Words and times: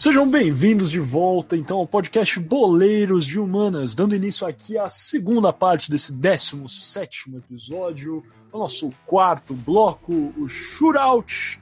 Sejam 0.00 0.26
bem-vindos 0.26 0.90
de 0.90 0.98
volta, 0.98 1.54
então, 1.54 1.76
ao 1.76 1.86
podcast 1.86 2.40
Boleiros 2.40 3.26
de 3.26 3.38
Humanas, 3.38 3.94
dando 3.94 4.14
início 4.14 4.46
aqui 4.46 4.78
à 4.78 4.88
segunda 4.88 5.52
parte 5.52 5.90
desse 5.90 6.10
17 6.10 7.36
episódio, 7.36 8.24
o 8.50 8.58
nosso 8.58 8.90
quarto 9.04 9.52
bloco, 9.52 10.32
o 10.38 10.48
Shootout. 10.48 11.60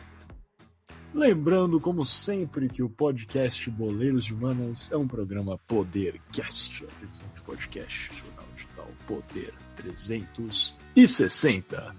Lembrando, 1.12 1.80
como 1.80 2.06
sempre, 2.06 2.69
que 2.69 2.80
o 2.80 2.88
podcast 2.88 3.69
Boleiros 3.73 4.27
de 4.27 4.34
Humanas 4.34 4.93
é 4.93 4.96
um 4.96 5.09
programa 5.09 5.59
Podercast, 5.66 6.84
a 6.84 7.00
divisão 7.00 7.27
de 7.34 7.41
podcast 7.41 8.14
Shootout 8.14 8.68
tal, 8.77 8.86
Poder 9.09 9.52
360. 9.75 11.92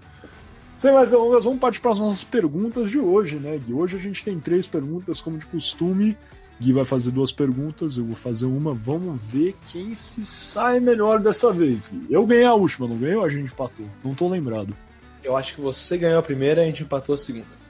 Sem 0.78 0.94
mais 0.94 1.10
delongas, 1.10 1.44
vamos 1.44 1.60
partir 1.60 1.82
para 1.82 1.92
as 1.92 2.00
nossas 2.00 2.24
perguntas 2.24 2.90
de 2.90 2.98
hoje, 2.98 3.36
né, 3.36 3.58
Gui? 3.58 3.74
Hoje 3.74 3.98
a 3.98 4.00
gente 4.00 4.24
tem 4.24 4.40
três 4.40 4.66
perguntas, 4.66 5.20
como 5.20 5.36
de 5.36 5.44
costume. 5.44 6.16
Gui 6.60 6.74
vai 6.74 6.84
fazer 6.84 7.10
duas 7.10 7.32
perguntas, 7.32 7.96
eu 7.96 8.04
vou 8.04 8.14
fazer 8.14 8.44
uma. 8.44 8.74
Vamos 8.74 9.18
ver 9.18 9.56
quem 9.72 9.94
se 9.94 10.26
sai 10.26 10.78
melhor 10.78 11.18
dessa 11.18 11.50
vez, 11.50 11.88
Gui. 11.88 12.06
Eu 12.10 12.26
ganhei 12.26 12.44
a 12.44 12.54
última, 12.54 12.86
não 12.86 12.98
ganhei 12.98 13.16
ou 13.16 13.24
a 13.24 13.30
gente 13.30 13.50
empatou? 13.50 13.86
Não 14.04 14.14
tô 14.14 14.28
lembrado. 14.28 14.76
Eu 15.24 15.36
acho 15.36 15.54
que 15.54 15.60
você 15.60 15.96
ganhou 15.96 16.18
a 16.18 16.22
primeira 16.22 16.60
e 16.60 16.64
a 16.64 16.66
gente 16.66 16.82
empatou 16.82 17.14
a 17.14 17.18
segunda. 17.18 17.60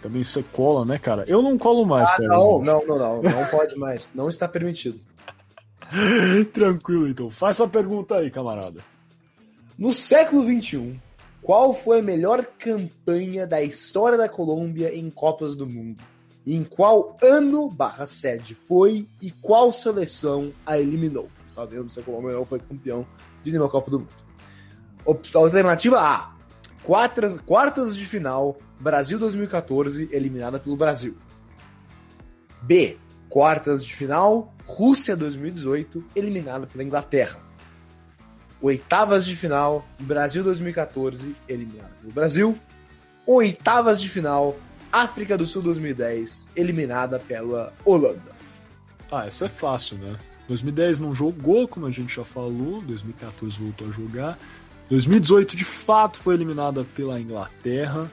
Também 0.00 0.24
você 0.24 0.42
cola, 0.42 0.86
né, 0.86 0.98
cara? 0.98 1.24
Eu 1.26 1.42
não 1.42 1.58
colo 1.58 1.84
mais, 1.84 2.08
ah, 2.08 2.16
cara. 2.16 2.28
Não, 2.28 2.62
não, 2.62 2.86
não, 2.86 2.98
não. 2.98 3.22
Não 3.22 3.46
pode 3.46 3.76
mais. 3.76 4.12
Não 4.14 4.30
está 4.30 4.48
permitido. 4.48 4.98
Tranquilo, 6.54 7.08
então. 7.08 7.30
Faz 7.30 7.56
sua 7.56 7.68
pergunta 7.68 8.16
aí, 8.16 8.30
camarada. 8.30 8.80
No 9.76 9.92
século 9.92 10.42
XXI, 10.42 10.98
qual 11.42 11.74
foi 11.74 11.98
a 11.98 12.02
melhor 12.02 12.44
campanha 12.58 13.46
da 13.46 13.62
história 13.62 14.16
da 14.16 14.28
Colômbia 14.28 14.94
em 14.94 15.10
Copas 15.10 15.54
do 15.54 15.66
Mundo? 15.66 16.02
Em 16.50 16.64
qual 16.64 17.14
ano 17.22 17.68
barra 17.68 18.06
sede 18.06 18.54
foi 18.54 19.06
e 19.20 19.30
qual 19.30 19.70
seleção 19.70 20.50
a 20.64 20.78
eliminou? 20.78 21.28
Sabemos 21.44 21.92
se 21.92 22.00
a 22.00 22.02
Colômbia 22.02 22.32
não 22.32 22.46
foi 22.46 22.58
campeão 22.58 23.06
de 23.44 23.50
nenhuma 23.50 23.68
Copa 23.68 23.90
do 23.90 23.98
Mundo. 24.00 24.10
Alternativa 25.34 26.00
A: 26.00 26.34
quartas, 26.82 27.38
quartas 27.40 27.94
de 27.94 28.04
final, 28.06 28.56
Brasil 28.80 29.18
2014, 29.18 30.08
eliminada 30.10 30.58
pelo 30.58 30.74
Brasil. 30.74 31.18
B: 32.62 32.96
quartas 33.28 33.84
de 33.84 33.94
final, 33.94 34.54
Rússia 34.64 35.14
2018, 35.14 36.02
eliminada 36.16 36.66
pela 36.66 36.82
Inglaterra 36.82 37.46
oitavas 38.60 39.24
de 39.24 39.36
final, 39.36 39.86
Brasil 40.00 40.42
2014, 40.42 41.34
eliminado 41.48 41.92
pelo 42.00 42.12
Brasil. 42.12 42.58
Oitavas 43.26 44.00
de 44.00 44.08
final, 44.08 44.56
África 44.92 45.36
do 45.36 45.46
Sul 45.46 45.62
2010, 45.62 46.48
eliminada 46.56 47.18
pela 47.18 47.72
Holanda. 47.84 48.36
Ah, 49.10 49.26
essa 49.26 49.46
é 49.46 49.48
fácil, 49.48 49.96
né? 49.98 50.18
2010 50.48 51.00
não 51.00 51.14
jogou, 51.14 51.68
como 51.68 51.86
a 51.86 51.90
gente 51.90 52.14
já 52.14 52.24
falou, 52.24 52.80
2014 52.82 53.58
voltou 53.58 53.88
a 53.88 53.90
jogar. 53.90 54.38
2018 54.88 55.56
de 55.56 55.64
fato 55.64 56.18
foi 56.18 56.34
eliminada 56.34 56.84
pela 56.96 57.20
Inglaterra. 57.20 58.10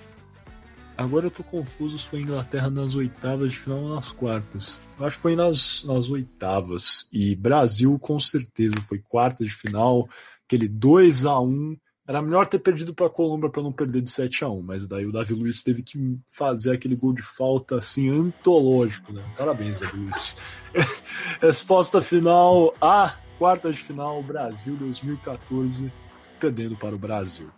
Agora 0.98 1.28
eu 1.28 1.32
tô 1.32 1.44
confuso 1.44 1.98
se 1.98 2.06
foi 2.06 2.22
Inglaterra 2.22 2.70
nas 2.70 2.96
oitavas 2.96 3.52
de 3.52 3.60
final 3.60 3.80
ou 3.80 3.96
nas 3.96 4.12
quartas. 4.12 4.80
Eu 5.00 5.06
acho 5.06 5.16
que 5.16 5.22
foi 5.22 5.36
nas, 5.36 5.84
nas 5.86 6.10
oitavas. 6.10 7.08
E 7.12 7.36
Brasil 7.36 7.98
com 8.00 8.20
certeza 8.20 8.82
foi 8.82 9.00
quarta 9.00 9.44
de 9.44 9.50
final 9.50 10.10
aquele 10.46 10.68
2 10.68 11.26
a 11.26 11.40
1 11.40 11.76
Era 12.08 12.22
melhor 12.22 12.48
ter 12.48 12.60
perdido 12.60 12.94
para 12.94 13.08
a 13.08 13.10
Colômbia 13.10 13.50
para 13.50 13.64
não 13.64 13.72
perder 13.72 14.02
de 14.02 14.12
7 14.12 14.44
a 14.44 14.50
1 14.50 14.62
mas 14.62 14.88
daí 14.88 15.08
o 15.08 15.12
Davi 15.12 15.34
Luiz 15.34 15.64
teve 15.64 15.82
que 15.82 16.20
fazer 16.32 16.74
aquele 16.74 16.96
gol 16.96 17.14
de 17.14 17.24
falta 17.24 17.78
assim 17.78 18.10
antológico, 18.10 19.12
né? 19.12 19.24
Parabéns, 19.36 19.80
Davi 19.80 19.98
Luiz. 19.98 20.38
Resposta 21.42 22.02
final: 22.02 22.76
a 22.80 23.16
quarta 23.40 23.72
de 23.72 23.80
final, 23.80 24.22
Brasil 24.22 24.76
2014, 24.76 25.92
perdendo 26.40 26.76
para 26.76 26.94
o 26.94 27.00
Brasil. 27.00 27.50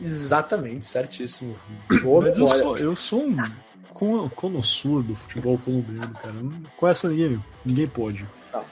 Exatamente, 0.00 0.86
certíssimo. 0.86 1.56
Boa 2.02 2.22
Mas 2.22 2.38
eu 2.38 2.46
sou, 2.46 2.78
eu 2.78 2.96
sou 2.96 3.26
um 3.26 4.28
conosur 4.30 5.02
do 5.02 5.14
futebol 5.14 5.58
colombiano, 5.58 6.14
cara. 6.14 6.34
Com 6.76 6.88
essa 6.88 7.08
ninguém, 7.08 7.44
ninguém 7.64 7.86
pode. 7.86 8.24
Tá. 8.50 8.64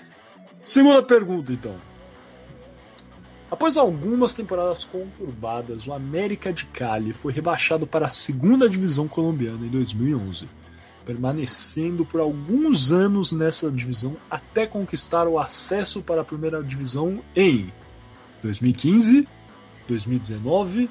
Segunda 0.63 1.03
pergunta, 1.03 1.53
então. 1.53 1.77
Após 3.51 3.79
algumas 3.79 4.35
temporadas 4.35 4.85
conturbadas, 4.85 5.87
o 5.87 5.93
América 5.95 6.53
de 6.53 6.67
Cali 6.67 7.15
foi 7.15 7.33
rebaixado 7.33 7.87
para 7.87 8.07
a 8.07 8.11
segunda 8.11 8.69
divisão 8.69 9.09
colombiana 9.09 9.65
em 9.65 9.71
2011, 9.71 10.47
permanecendo 11.07 12.05
por 12.05 12.21
alguns 12.21 12.93
anos 12.93 13.33
nessa 13.33 13.71
divisão 13.71 14.15
até 14.31 14.67
conquistar 14.67 15.27
o 15.27 15.39
acesso 15.39 16.03
para 16.03 16.21
a 16.21 16.25
primeira 16.25 16.63
divisão 16.63 17.23
em 17.35 17.73
2015, 18.43 19.27
2019, 19.89 20.91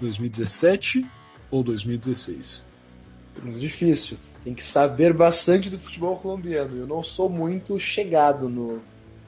2017 0.00 1.06
ou 1.52 1.62
2016. 1.62 2.66
Muito 3.44 3.60
difícil. 3.60 4.18
Tem 4.42 4.54
que 4.54 4.64
saber 4.64 5.12
bastante 5.12 5.70
do 5.70 5.78
futebol 5.78 6.16
colombiano. 6.16 6.76
Eu 6.76 6.86
não 6.86 7.00
sou 7.04 7.28
muito 7.28 7.78
chegado 7.78 8.48
no, 8.48 8.82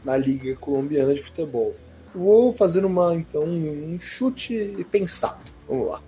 na 0.04 0.16
liga 0.16 0.56
colombiana 0.56 1.14
de 1.14 1.22
futebol. 1.22 1.72
Vou 2.14 2.52
fazer 2.52 2.84
uma, 2.84 3.14
então, 3.14 3.42
um 3.42 3.98
chute 3.98 4.86
pensado. 4.90 5.40
Vamos 5.68 5.88
lá. 5.88 6.02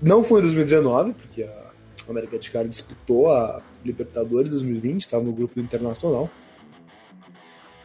Não 0.00 0.24
foi 0.24 0.40
em 0.40 0.42
2019, 0.44 1.12
porque 1.12 1.42
a 1.42 1.72
América 2.08 2.38
de 2.38 2.50
Cali 2.50 2.68
disputou 2.68 3.30
a 3.30 3.60
Libertadores 3.84 4.52
2020, 4.52 5.02
estava 5.02 5.22
no 5.22 5.32
grupo 5.32 5.60
internacional. 5.60 6.30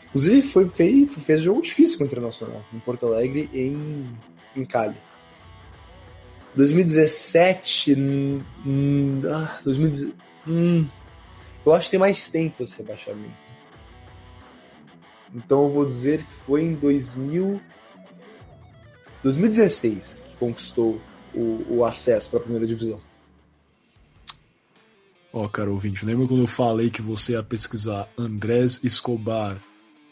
Inclusive, 0.08 0.42
foi, 0.42 0.68
fez, 0.70 1.14
fez 1.14 1.42
jogo 1.42 1.62
difícil 1.62 1.98
com 1.98 2.04
o 2.04 2.08
Internacional, 2.08 2.64
em 2.74 2.80
Porto 2.80 3.06
Alegre 3.06 3.50
e 3.54 3.60
em, 3.60 4.18
em 4.56 4.66
Cali. 4.66 4.98
2017. 6.56 7.94
Hum, 8.66 9.22
ah, 9.26 9.60
2017 9.64 10.18
hum, 10.48 10.88
eu 11.66 11.74
acho 11.74 11.86
que 11.86 11.92
tem 11.92 12.00
mais 12.00 12.28
tempo 12.30 12.64
esse 12.64 12.78
rebaixamento. 12.78 13.47
Então 15.34 15.64
eu 15.64 15.70
vou 15.70 15.86
dizer 15.86 16.24
que 16.24 16.34
foi 16.46 16.64
em 16.64 16.74
2000, 16.74 17.62
2016 19.24 20.24
que 20.28 20.36
conquistou 20.38 21.02
o, 21.34 21.66
o 21.70 21.86
acesso 21.86 22.30
para 22.30 22.40
a 22.40 22.42
primeira 22.42 22.66
divisão. 22.66 23.00
Ó, 25.32 25.46
oh, 25.46 25.50
cara 25.50 25.70
ouvinte, 25.70 26.06
lembra 26.06 26.28
quando 26.28 26.42
eu 26.42 26.48
falei 26.48 26.90
que 26.90 27.02
você 27.02 27.34
ia 27.34 27.44
pesquisar 27.44 28.08
Andrés 28.18 28.80
Escobar, 28.84 29.58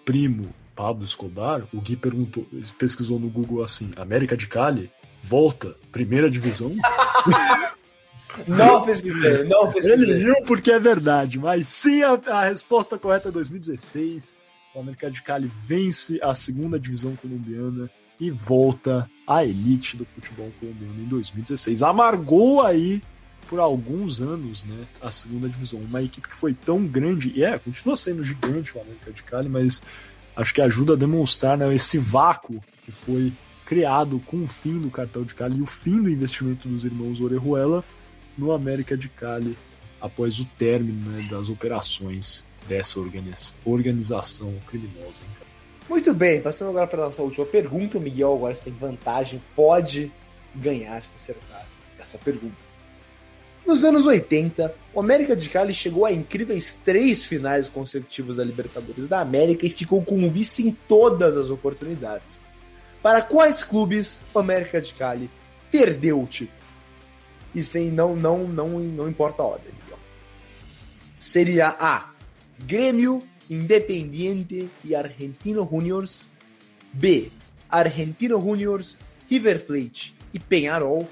primo 0.04 0.54
Pablo 0.76 1.06
Escobar? 1.06 1.64
O 1.74 1.80
Gui 1.80 1.96
perguntou, 1.96 2.46
pesquisou 2.78 3.20
no 3.20 3.30
Google 3.30 3.64
assim: 3.64 3.92
América 3.96 4.36
de 4.36 4.46
Cali? 4.46 4.92
Volta, 5.24 5.76
primeira 5.92 6.30
divisão? 6.30 6.76
Não 8.48 8.82
pesquisei, 8.82 9.46
não 9.46 9.72
pesquisei. 9.72 9.94
Ele 9.94 10.24
viu 10.26 10.36
porque 10.46 10.70
é 10.70 10.78
verdade, 10.78 11.40
mas 11.40 11.70
sim, 11.70 12.04
a, 12.04 12.20
a 12.28 12.50
resposta 12.50 12.98
correta 12.98 13.30
é 13.30 13.32
2016 13.32 14.42
o 14.76 14.82
América 14.82 15.10
de 15.10 15.22
Cali 15.22 15.50
vence 15.66 16.20
a 16.22 16.36
segunda 16.36 16.78
divisão 16.78 17.16
colombiana 17.16 17.90
e 18.20 18.30
volta 18.30 19.10
à 19.26 19.44
elite 19.44 19.98
do 19.98 20.06
futebol 20.06 20.52
colombiano 20.60 21.02
em 21.02 21.06
2016. 21.06 21.82
Amargou 21.82 22.62
aí 22.62 23.02
por 23.48 23.60
alguns 23.60 24.22
anos, 24.22 24.64
né, 24.66 24.86
a 25.02 25.12
segunda 25.12 25.48
divisão. 25.48 25.80
Uma 25.80 26.02
equipe 26.02 26.28
que 26.28 26.36
foi 26.36 26.54
tão 26.54 26.86
grande, 26.86 27.32
e 27.36 27.44
é, 27.44 27.58
continua 27.58 27.96
sendo 27.96 28.24
gigante 28.24 28.76
o 28.78 28.82
América 28.82 29.12
de 29.12 29.24
Cali, 29.24 29.48
mas 29.48 29.82
acho 30.36 30.54
que 30.54 30.62
ajuda 30.62 30.94
a 30.94 30.98
demonstrar 30.98 31.58
né, 31.58 31.74
esse 31.74 31.98
vácuo 31.98 32.62
que 32.84 32.92
foi 32.92 33.32
criado 33.66 34.20
com 34.26 34.44
o 34.44 34.48
fim 34.48 34.80
do 34.80 34.90
cartel 34.90 35.24
de 35.24 35.34
Cali 35.34 35.58
e 35.58 35.62
o 35.62 35.66
fim 35.66 36.02
do 36.02 36.10
investimento 36.10 36.68
dos 36.68 36.86
irmãos 36.86 37.22
Orejuela 37.22 37.84
no 38.38 38.52
América 38.52 38.98
de 38.98 39.10
Cali 39.10 39.58
após 40.02 40.40
o 40.40 40.46
término 40.46 41.10
né, 41.10 41.28
das 41.30 41.50
operações 41.50 42.46
dessa 42.68 43.00
organização 43.66 44.54
criminosa. 44.68 45.20
Hein, 45.24 45.48
Muito 45.90 46.14
bem, 46.14 46.42
passando 46.42 46.70
agora 46.70 46.88
para 46.88 47.04
a 47.04 47.06
nossa 47.06 47.22
última 47.22 47.46
pergunta, 47.46 48.00
Miguel 48.00 48.34
agora 48.34 48.56
tem 48.56 48.74
vantagem, 48.74 49.42
pode 49.56 50.12
ganhar 50.54 51.04
se 51.04 51.16
acertar 51.16 51.66
essa 52.00 52.18
pergunta. 52.18 52.66
Nos 53.66 53.84
anos 53.84 54.06
80, 54.06 54.76
o 54.94 55.00
América 55.00 55.36
de 55.36 55.50
Cali 55.50 55.74
chegou 55.74 56.06
a 56.06 56.12
incríveis 56.12 56.76
três 56.86 57.26
finais 57.26 57.68
consecutivas 57.68 58.38
da 58.38 58.44
Libertadores 58.44 59.08
da 59.08 59.20
América 59.20 59.66
e 59.66 59.72
ficou 59.72 60.04
com 60.04 60.30
vice 60.30 60.68
em 60.68 60.72
todas 60.72 61.36
as 61.36 61.50
oportunidades. 61.50 62.44
Para 63.02 63.24
quais 63.24 63.64
clubes 63.64 64.22
o 64.34 64.40
América 64.40 64.80
de 64.80 64.94
Cali 64.94 65.30
perdeu 65.72 66.22
o 66.22 66.28
título? 66.28 66.60
E 67.56 67.64
sem 67.64 67.90
não 67.90 68.16
não 68.16 68.48
não 68.48 68.80
não 68.80 69.10
importa 69.10 69.42
a 69.42 69.46
ordem. 69.48 69.74
Seria 71.20 71.70
A. 71.80 72.15
Grêmio, 72.64 73.24
Independiente 73.50 74.70
e 74.84 74.96
Argentino 74.96 75.68
Juniors. 75.70 76.30
B. 76.94 77.30
Argentino 77.70 78.40
Juniors, 78.40 78.98
River 79.30 79.66
Plate 79.66 80.16
e 80.34 80.40
Penharol. 80.40 81.10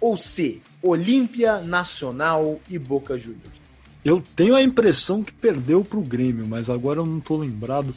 Ou 0.00 0.16
C. 0.16 0.60
Olímpia, 0.82 1.60
Nacional 1.60 2.60
e 2.68 2.78
Boca 2.78 3.18
Juniors. 3.18 3.60
Eu 4.04 4.22
tenho 4.34 4.56
a 4.56 4.62
impressão 4.62 5.22
que 5.22 5.32
perdeu 5.32 5.84
pro 5.84 6.00
Grêmio, 6.00 6.46
mas 6.46 6.70
agora 6.70 7.00
eu 7.00 7.06
não 7.06 7.20
tô 7.20 7.36
lembrado. 7.36 7.94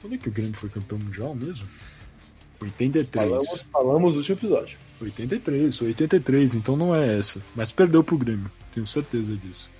Quando 0.00 0.14
é 0.14 0.18
que 0.18 0.28
o 0.28 0.32
Grêmio 0.32 0.54
foi 0.54 0.68
campeão 0.68 0.98
mundial 0.98 1.34
mesmo? 1.34 1.66
83. 2.60 3.26
Falamos, 3.26 3.68
falamos 3.72 4.14
no 4.14 4.20
último 4.20 4.38
episódio. 4.38 4.78
83, 5.00 5.82
83, 5.82 6.54
então 6.54 6.76
não 6.76 6.94
é 6.94 7.18
essa. 7.18 7.40
Mas 7.54 7.72
perdeu 7.72 8.04
pro 8.04 8.18
Grêmio, 8.18 8.50
tenho 8.74 8.86
certeza 8.86 9.34
disso. 9.36 9.70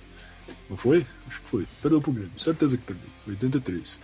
Não 0.69 0.77
foi? 0.77 1.05
Acho 1.27 1.39
que 1.41 1.45
foi. 1.47 1.67
Perdeu 1.81 2.01
pro 2.01 2.11
Grêmio, 2.11 2.39
certeza 2.39 2.77
que 2.77 2.83
perdeu. 2.83 3.09
83. 3.27 3.99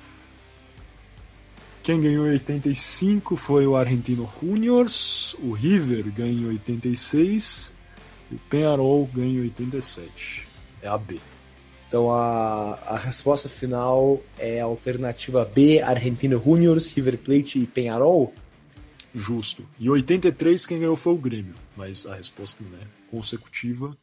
Quem 1.83 1.99
ganhou 1.99 2.25
em 2.25 2.31
85 2.31 3.35
foi 3.35 3.67
o 3.67 3.75
Argentino 3.75 4.29
Juniors, 4.39 5.35
o 5.39 5.51
River 5.51 6.09
ganhou 6.13 6.49
em 6.49 6.55
86 6.55 7.73
e 8.31 8.35
o 8.35 8.39
Penharol 8.49 9.05
ganhou 9.13 9.43
em 9.43 9.47
87. 9.47 10.47
É 10.81 10.87
a 10.87 10.97
B. 10.97 11.19
Então 11.89 12.09
a, 12.09 12.75
a 12.85 12.97
resposta 12.97 13.49
final 13.49 14.21
é 14.37 14.61
a 14.61 14.63
alternativa 14.63 15.43
B, 15.43 15.81
Argentino 15.81 16.41
Juniors, 16.41 16.89
River 16.89 17.17
Plate 17.17 17.59
e 17.59 17.67
Penharol? 17.67 18.33
Justo. 19.13 19.67
E 19.77 19.89
83 19.89 20.65
quem 20.65 20.79
ganhou 20.79 20.95
foi 20.95 21.13
o 21.13 21.17
Grêmio, 21.17 21.53
mas 21.75 22.05
a 22.05 22.15
resposta 22.15 22.63
né, 22.63 22.79
consecutiva 23.11 23.95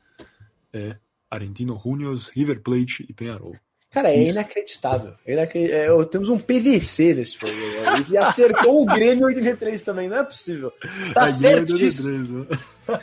é 0.72 0.96
Argentino 1.30 1.80
Juniors, 1.82 2.28
River 2.28 2.60
Plate 2.60 3.06
e 3.08 3.12
Penharol. 3.12 3.56
Cara, 3.90 4.10
é 4.10 4.22
Isso. 4.22 4.32
inacreditável. 4.32 5.14
É. 5.26 5.34
É, 5.34 6.04
temos 6.04 6.28
um 6.28 6.38
PVC 6.38 7.14
nesse 7.14 7.36
programa. 7.36 8.06
E 8.08 8.16
acertou 8.16 8.82
o 8.82 8.86
Grêmio 8.86 9.26
83 9.26 9.82
também, 9.82 10.08
não 10.08 10.18
é 10.18 10.24
possível. 10.24 10.72
Está 11.02 11.26
certíssimo. 11.26 12.46
83, 12.46 13.00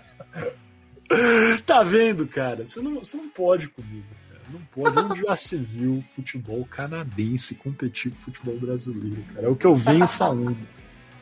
né? 1.17 1.59
tá 1.65 1.83
vendo, 1.83 2.25
cara? 2.25 2.65
Você 2.65 2.79
não, 2.79 2.99
você 2.99 3.17
não 3.17 3.27
pode 3.27 3.67
comigo. 3.67 4.05
Cara. 4.29 4.41
Não 4.49 4.61
pode. 4.71 4.97
Onde 4.97 5.21
já 5.21 5.35
se 5.35 5.57
viu 5.57 6.01
futebol 6.15 6.63
canadense 6.65 7.55
competir 7.55 8.11
com 8.11 8.17
futebol 8.19 8.57
brasileiro, 8.57 9.21
cara? 9.33 9.47
É 9.47 9.49
o 9.49 9.57
que 9.57 9.67
eu 9.67 9.75
venho 9.75 10.07
falando. 10.07 10.57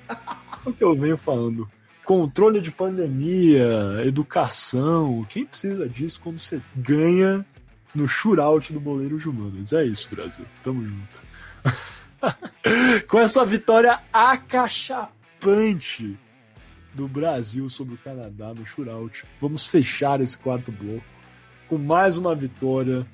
É 0.08 0.70
o 0.70 0.74
que 0.74 0.84
eu 0.84 0.96
venho 0.96 1.18
falando. 1.18 1.68
Controle 2.06 2.62
de 2.62 2.72
pandemia, 2.72 4.04
educação. 4.06 5.26
Quem 5.28 5.46
precisa 5.46 5.90
disso 5.90 6.22
quando 6.22 6.38
você 6.38 6.62
ganha 6.76 7.44
no 7.96 8.08
shootout 8.08 8.72
do 8.72 8.80
Boleiro 8.80 9.18
Humanas. 9.28 9.74
É 9.74 9.84
isso, 9.84 10.14
Brasil. 10.14 10.46
Tamo 10.64 10.86
junto. 10.86 11.24
Com 13.10 13.20
essa 13.20 13.44
vitória 13.44 14.00
acachapante 14.14 16.18
do 16.94 17.08
Brasil 17.08 17.70
sobre 17.70 17.96
o 17.96 17.98
Canadá 17.98 18.54
no 18.54 18.66
shootout, 18.66 19.26
vamos 19.42 19.66
fechar 19.66 20.22
esse 20.22 20.38
quarto 20.38 20.72
bloco 20.72 21.04
com 21.68 21.78
mais 21.78 22.18
uma 22.18 22.36
vitória 22.36 23.06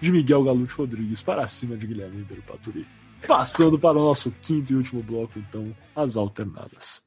de 0.00 0.12
Miguel 0.12 0.44
Galute 0.44 0.72
Rodrigues 0.72 1.22
para 1.22 1.46
cima 1.46 1.76
de 1.76 1.86
Guilherme 1.86 2.18
Ribeiro 2.18 2.42
Paturi. 2.42 2.86
Passando 3.26 3.78
para 3.78 3.98
o 3.98 4.02
nosso 4.02 4.30
quinto 4.42 4.72
e 4.72 4.76
último 4.76 5.02
bloco, 5.02 5.38
então, 5.38 5.74
as 5.96 6.16
alternadas. 6.16 7.02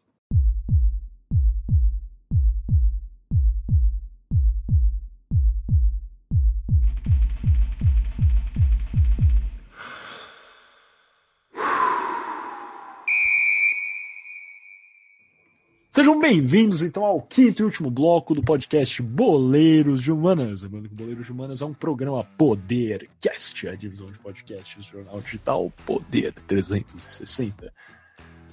Bem-vindos 16.28 16.82
então 16.82 17.06
ao 17.06 17.22
quinto 17.22 17.62
e 17.62 17.66
último 17.66 17.90
bloco 17.90 18.36
do 18.36 18.44
podcast 18.44 19.02
Boleiros 19.02 20.04
de 20.04 20.12
Humanas. 20.12 20.62
Lembrando 20.62 20.90
que 20.90 20.94
Boleiros 20.94 21.26
de 21.26 21.32
Humanas 21.32 21.62
é 21.62 21.66
um 21.66 21.74
programa 21.74 22.22
Podercast, 22.38 23.66
a 23.66 23.76
divisão 23.76 24.12
de 24.12 24.20
podcasts 24.20 24.76
do 24.76 24.84
jornal 24.84 25.22
digital 25.22 25.72
Poder 25.86 26.34
360. 26.46 27.72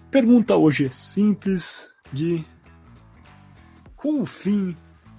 Pergunta 0.09 0.55
hoje 0.55 0.87
é 0.87 0.91
simples, 0.91 1.89
Gui. 2.13 2.47
Com 3.97 4.23
o 4.23 4.27
fim 4.27 4.77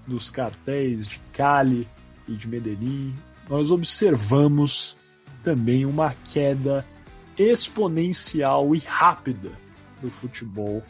dos 0.07 0.31
cartéis 0.31 1.09
de 1.09 1.19
Cali 1.33 1.85
e 2.25 2.35
de 2.35 2.47
Medellín, 2.47 3.13
nós 3.49 3.69
observamos 3.69 4.97
também 5.43 5.85
uma 5.85 6.15
queda 6.31 6.85
exponencial 7.37 8.73
e 8.73 8.79
rápida 8.79 9.51
do 10.01 10.09
futebol 10.09 10.81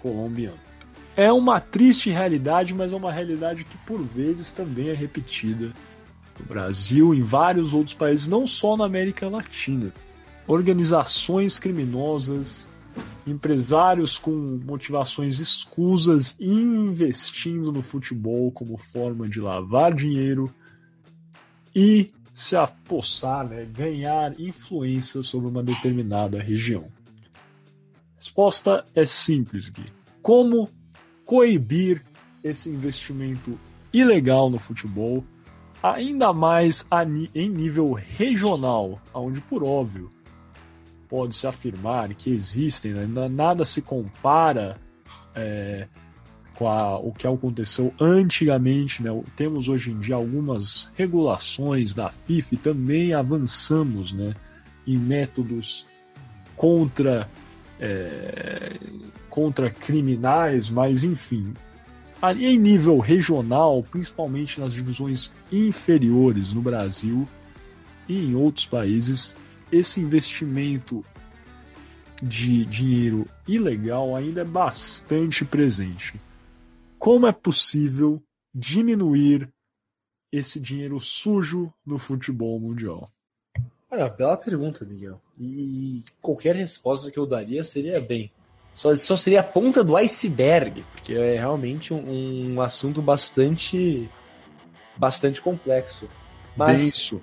colombiano. 0.00 0.64
É 1.16 1.32
uma 1.32 1.60
triste 1.60 2.10
realidade, 2.10 2.74
mas 2.74 2.92
é 2.92 2.96
uma 2.96 3.12
realidade 3.12 3.64
que 3.64 3.78
por 3.78 4.02
vezes 4.02 4.52
também 4.52 4.88
é 4.88 4.94
repetida 4.94 5.72
no 6.38 6.46
Brasil, 6.46 7.14
em 7.14 7.22
vários 7.22 7.72
outros 7.72 7.94
países, 7.94 8.26
não 8.26 8.46
só 8.46 8.76
na 8.76 8.84
América 8.84 9.28
Latina. 9.28 9.92
Organizações 10.46 11.58
criminosas, 11.58 12.68
empresários 13.26 14.18
com 14.18 14.60
motivações 14.64 15.38
escusas 15.38 16.36
investindo 16.40 17.72
no 17.72 17.80
futebol 17.80 18.50
como 18.50 18.76
forma 18.76 19.28
de 19.28 19.40
lavar 19.40 19.94
dinheiro 19.94 20.52
e 21.74 22.10
se 22.34 22.56
apossar, 22.56 23.48
né, 23.48 23.64
ganhar 23.64 24.38
influência 24.40 25.22
sobre 25.22 25.48
uma 25.48 25.62
determinada 25.62 26.40
região. 26.40 26.86
Resposta 28.16 28.84
é 28.94 29.04
simples, 29.04 29.68
Gui. 29.68 29.84
Como 30.20 30.68
coibir 31.24 32.02
esse 32.42 32.68
investimento 32.68 33.58
ilegal 33.92 34.50
no 34.50 34.58
futebol, 34.58 35.24
ainda 35.82 36.32
mais 36.32 36.86
em 37.34 37.48
nível 37.48 37.92
regional, 37.92 39.00
onde, 39.12 39.40
por 39.40 39.62
óbvio, 39.62 40.10
pode-se 41.08 41.46
afirmar 41.46 42.12
que 42.14 42.30
existem, 42.30 42.92
né? 42.92 43.28
nada 43.28 43.64
se 43.64 43.80
compara 43.80 44.80
é, 45.34 45.86
com 46.54 46.68
a, 46.68 46.98
o 46.98 47.12
que 47.12 47.26
aconteceu 47.26 47.92
antigamente. 48.00 49.02
Né? 49.02 49.10
Temos 49.36 49.68
hoje 49.68 49.90
em 49.90 50.00
dia 50.00 50.14
algumas 50.14 50.90
regulações 50.96 51.94
da 51.94 52.10
FIFA 52.10 52.54
e 52.54 52.58
também 52.58 53.12
avançamos 53.12 54.12
né, 54.12 54.34
em 54.86 54.96
métodos 54.96 55.86
contra 56.56 57.28
é, 57.80 58.78
contra 59.28 59.70
criminais, 59.70 60.70
mas 60.70 61.02
enfim. 61.02 61.54
Ali 62.20 62.46
em 62.46 62.58
nível 62.58 62.98
regional, 62.98 63.82
principalmente 63.90 64.60
nas 64.60 64.72
divisões 64.72 65.32
inferiores 65.52 66.52
no 66.52 66.62
Brasil 66.62 67.28
e 68.08 68.18
em 68.18 68.34
outros 68.34 68.66
países, 68.66 69.36
esse 69.70 70.00
investimento 70.00 71.04
de 72.22 72.64
dinheiro 72.64 73.28
ilegal 73.46 74.16
ainda 74.16 74.40
é 74.40 74.44
bastante 74.44 75.44
presente. 75.44 76.18
Como 76.98 77.26
é 77.26 77.32
possível 77.32 78.22
diminuir 78.54 79.52
esse 80.32 80.58
dinheiro 80.58 80.98
sujo 81.00 81.72
no 81.84 81.98
futebol 81.98 82.58
mundial? 82.58 83.13
Olha, 83.94 84.08
bela 84.08 84.36
pergunta, 84.36 84.84
Miguel. 84.84 85.20
E 85.38 86.02
qualquer 86.20 86.56
resposta 86.56 87.12
que 87.12 87.18
eu 87.18 87.24
daria 87.24 87.62
seria 87.62 88.00
bem. 88.00 88.30
Só, 88.72 88.94
só 88.96 89.16
seria 89.16 89.38
a 89.38 89.44
ponta 89.44 89.84
do 89.84 89.96
iceberg, 89.96 90.84
porque 90.90 91.14
é 91.14 91.36
realmente 91.36 91.94
um, 91.94 92.54
um 92.54 92.60
assunto 92.60 93.00
bastante 93.00 94.10
bastante 94.96 95.40
complexo. 95.40 96.08
Mas, 96.56 96.80
denso. 96.80 97.22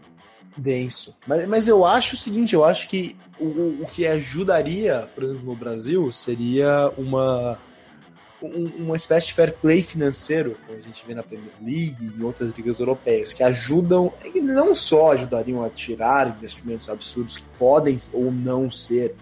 Denso. 0.56 1.16
Mas, 1.28 1.48
mas 1.48 1.68
eu 1.68 1.86
acho 1.86 2.16
o 2.16 2.18
seguinte, 2.18 2.54
eu 2.56 2.64
acho 2.64 2.88
que 2.88 3.18
o, 3.38 3.84
o 3.84 3.88
que 3.92 4.08
ajudaria, 4.08 5.10
por 5.14 5.26
exemplo, 5.26 5.44
no 5.44 5.56
Brasil, 5.56 6.10
seria 6.12 6.90
uma 6.98 7.58
uma 8.42 8.96
espécie 8.96 9.28
de 9.28 9.34
fair 9.34 9.54
play 9.54 9.84
financeiro, 9.84 10.58
como 10.66 10.78
a 10.78 10.82
gente 10.82 11.06
vê 11.06 11.14
na 11.14 11.24
Premier 11.24 11.54
League 11.62 11.96
e 12.02 12.20
em 12.20 12.24
outras 12.24 12.54
ligas 12.54 12.80
europeias, 12.80 13.34
que 13.34 13.44
ajudam, 13.44 14.12
e 14.34 14.42
não 14.42 14.74
só 14.74 15.12
ajudariam 15.12 15.64
a 15.64 15.70
tirar 15.70 16.28
investimentos 16.28 16.90
absurdos 16.90 17.38
que 17.38 17.44
podem 17.58 18.00
ou 18.12 18.32
não 18.32 18.72
ser 18.72 19.16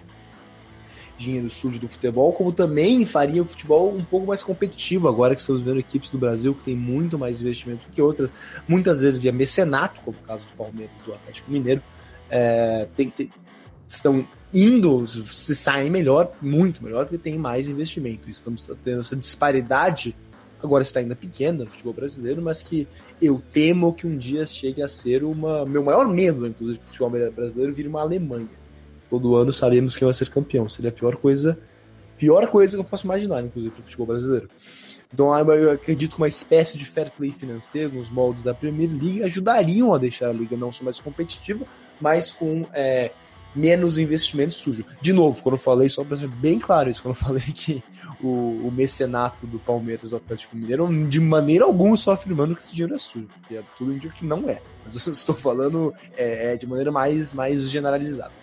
dinheiro 1.18 1.50
sujo 1.50 1.80
do 1.80 1.90
futebol, 1.90 2.32
como 2.32 2.52
também 2.52 3.06
faria 3.06 3.42
o 3.42 3.46
futebol 3.46 3.94
um 3.94 4.04
pouco 4.04 4.26
mais 4.26 4.42
competitivo, 4.42 5.10
agora 5.10 5.36
que 5.36 5.42
estamos 5.42 5.62
vendo 5.62 5.80
equipes 5.80 6.10
do 6.10 6.18
Brasil 6.18 6.56
que 6.56 6.64
têm 6.64 6.76
muito 6.76 7.20
mais 7.20 7.42
investimento 7.42 7.90
que 7.92 8.02
outras, 8.02 8.34
muitas 8.68 9.02
vezes 9.02 9.20
via 9.20 9.32
mecenato, 9.32 10.00
como 10.02 10.18
o 10.18 10.26
caso 10.26 10.48
do 10.48 10.54
Palmeiras 10.56 11.02
do 11.06 11.14
Atlético 11.14 11.52
Mineiro, 11.52 11.84
é, 12.30 12.88
tem, 12.96 13.10
tem, 13.10 13.30
estão 13.86 14.26
indo, 14.54 15.08
se 15.08 15.56
saem 15.56 15.90
melhor, 15.90 16.32
muito 16.42 16.84
melhor, 16.84 17.06
porque 17.06 17.18
tem 17.18 17.38
mais 17.38 17.70
investimento. 17.70 18.30
Estamos 18.30 18.70
tendo 18.84 19.02
essa 19.02 19.16
disparidade, 19.16 20.16
agora 20.62 20.84
está 20.84 21.00
ainda 21.00 21.16
pequena 21.16 21.64
no 21.64 21.70
futebol 21.70 21.94
brasileiro, 21.94 22.42
mas 22.42 22.64
que 22.64 22.88
eu 23.22 23.42
temo 23.54 23.94
que 23.94 24.08
um 24.08 24.18
dia 24.18 24.46
chegue 24.46 24.82
a 24.82 24.88
ser 24.88 25.24
uma. 25.24 25.66
Meu 25.66 25.84
maior 25.84 26.08
medo, 26.08 26.48
inclusive, 26.48 26.80
do 26.80 26.86
futebol 26.86 27.32
brasileiro 27.32 27.74
vir 27.74 27.88
uma 27.88 28.02
Alemanha. 28.02 28.50
Todo 29.10 29.36
ano 29.36 29.52
sabemos 29.52 29.96
quem 29.96 30.06
vai 30.06 30.14
ser 30.14 30.30
campeão. 30.30 30.70
Seria 30.70 30.90
a 30.90 30.94
pior 30.94 31.16
coisa. 31.16 31.58
Pior 32.18 32.48
coisa 32.48 32.76
que 32.76 32.82
eu 32.82 32.86
posso 32.86 33.06
imaginar, 33.06 33.44
inclusive, 33.44 33.74
para 33.74 33.82
o 33.82 33.84
futebol 33.84 34.08
brasileiro. 34.08 34.50
Então 35.12 35.34
eu 35.54 35.72
acredito 35.72 36.12
que 36.12 36.18
uma 36.18 36.28
espécie 36.28 36.78
de 36.78 36.86
fair 36.86 37.12
play 37.12 37.32
financeiro 37.32 37.96
nos 37.96 38.10
moldes 38.10 38.44
da 38.44 38.54
Premier 38.54 38.92
League 38.92 39.24
ajudariam 39.24 39.94
a 39.94 39.98
deixar 39.98 40.30
a 40.30 40.34
liga 40.34 40.56
não 40.56 40.72
só 40.72 40.84
mais 40.84 41.00
competitiva, 41.00 41.66
mas 42.00 42.32
com 42.32 42.68
é, 42.74 43.12
menos 43.56 43.98
investimentos 43.98 44.58
sujos. 44.58 44.86
De 45.02 45.14
novo, 45.14 45.42
quando 45.42 45.56
eu 45.56 45.60
falei, 45.60 45.90
só 45.90 46.04
para 46.04 46.18
ser 46.18 46.28
bem 46.28 46.60
claro 46.60 46.90
isso, 46.90 47.02
quando 47.02 47.16
eu 47.16 47.22
falei 47.22 47.44
que 47.54 47.84
o, 48.22 48.68
o 48.68 48.72
mecenato 48.72 49.48
do 49.48 49.60
Palmeiras 49.60 50.10
do 50.10 50.18
Atlético 50.18 50.56
Mineiro, 50.56 50.88
de 51.08 51.20
maneira 51.20 51.66
alguma 51.66 51.96
estou 51.96 52.14
afirmando 52.14 52.56
que 52.56 52.62
esse 52.62 52.72
dinheiro 52.72 52.96
é 52.96 52.98
sujo, 52.98 53.28
porque 53.28 53.56
é 53.56 53.64
tudo 53.78 53.94
indica 53.94 54.14
que 54.14 54.26
não 54.26 54.50
é. 54.50 54.62
Mas 54.84 55.06
eu 55.06 55.12
estou 55.14 55.36
falando 55.36 55.94
é, 56.16 56.54
é, 56.54 56.58
de 56.58 56.68
maneira 56.68 56.92
mais, 56.92 57.34
mais 57.34 57.70
generalizada. 57.70 58.34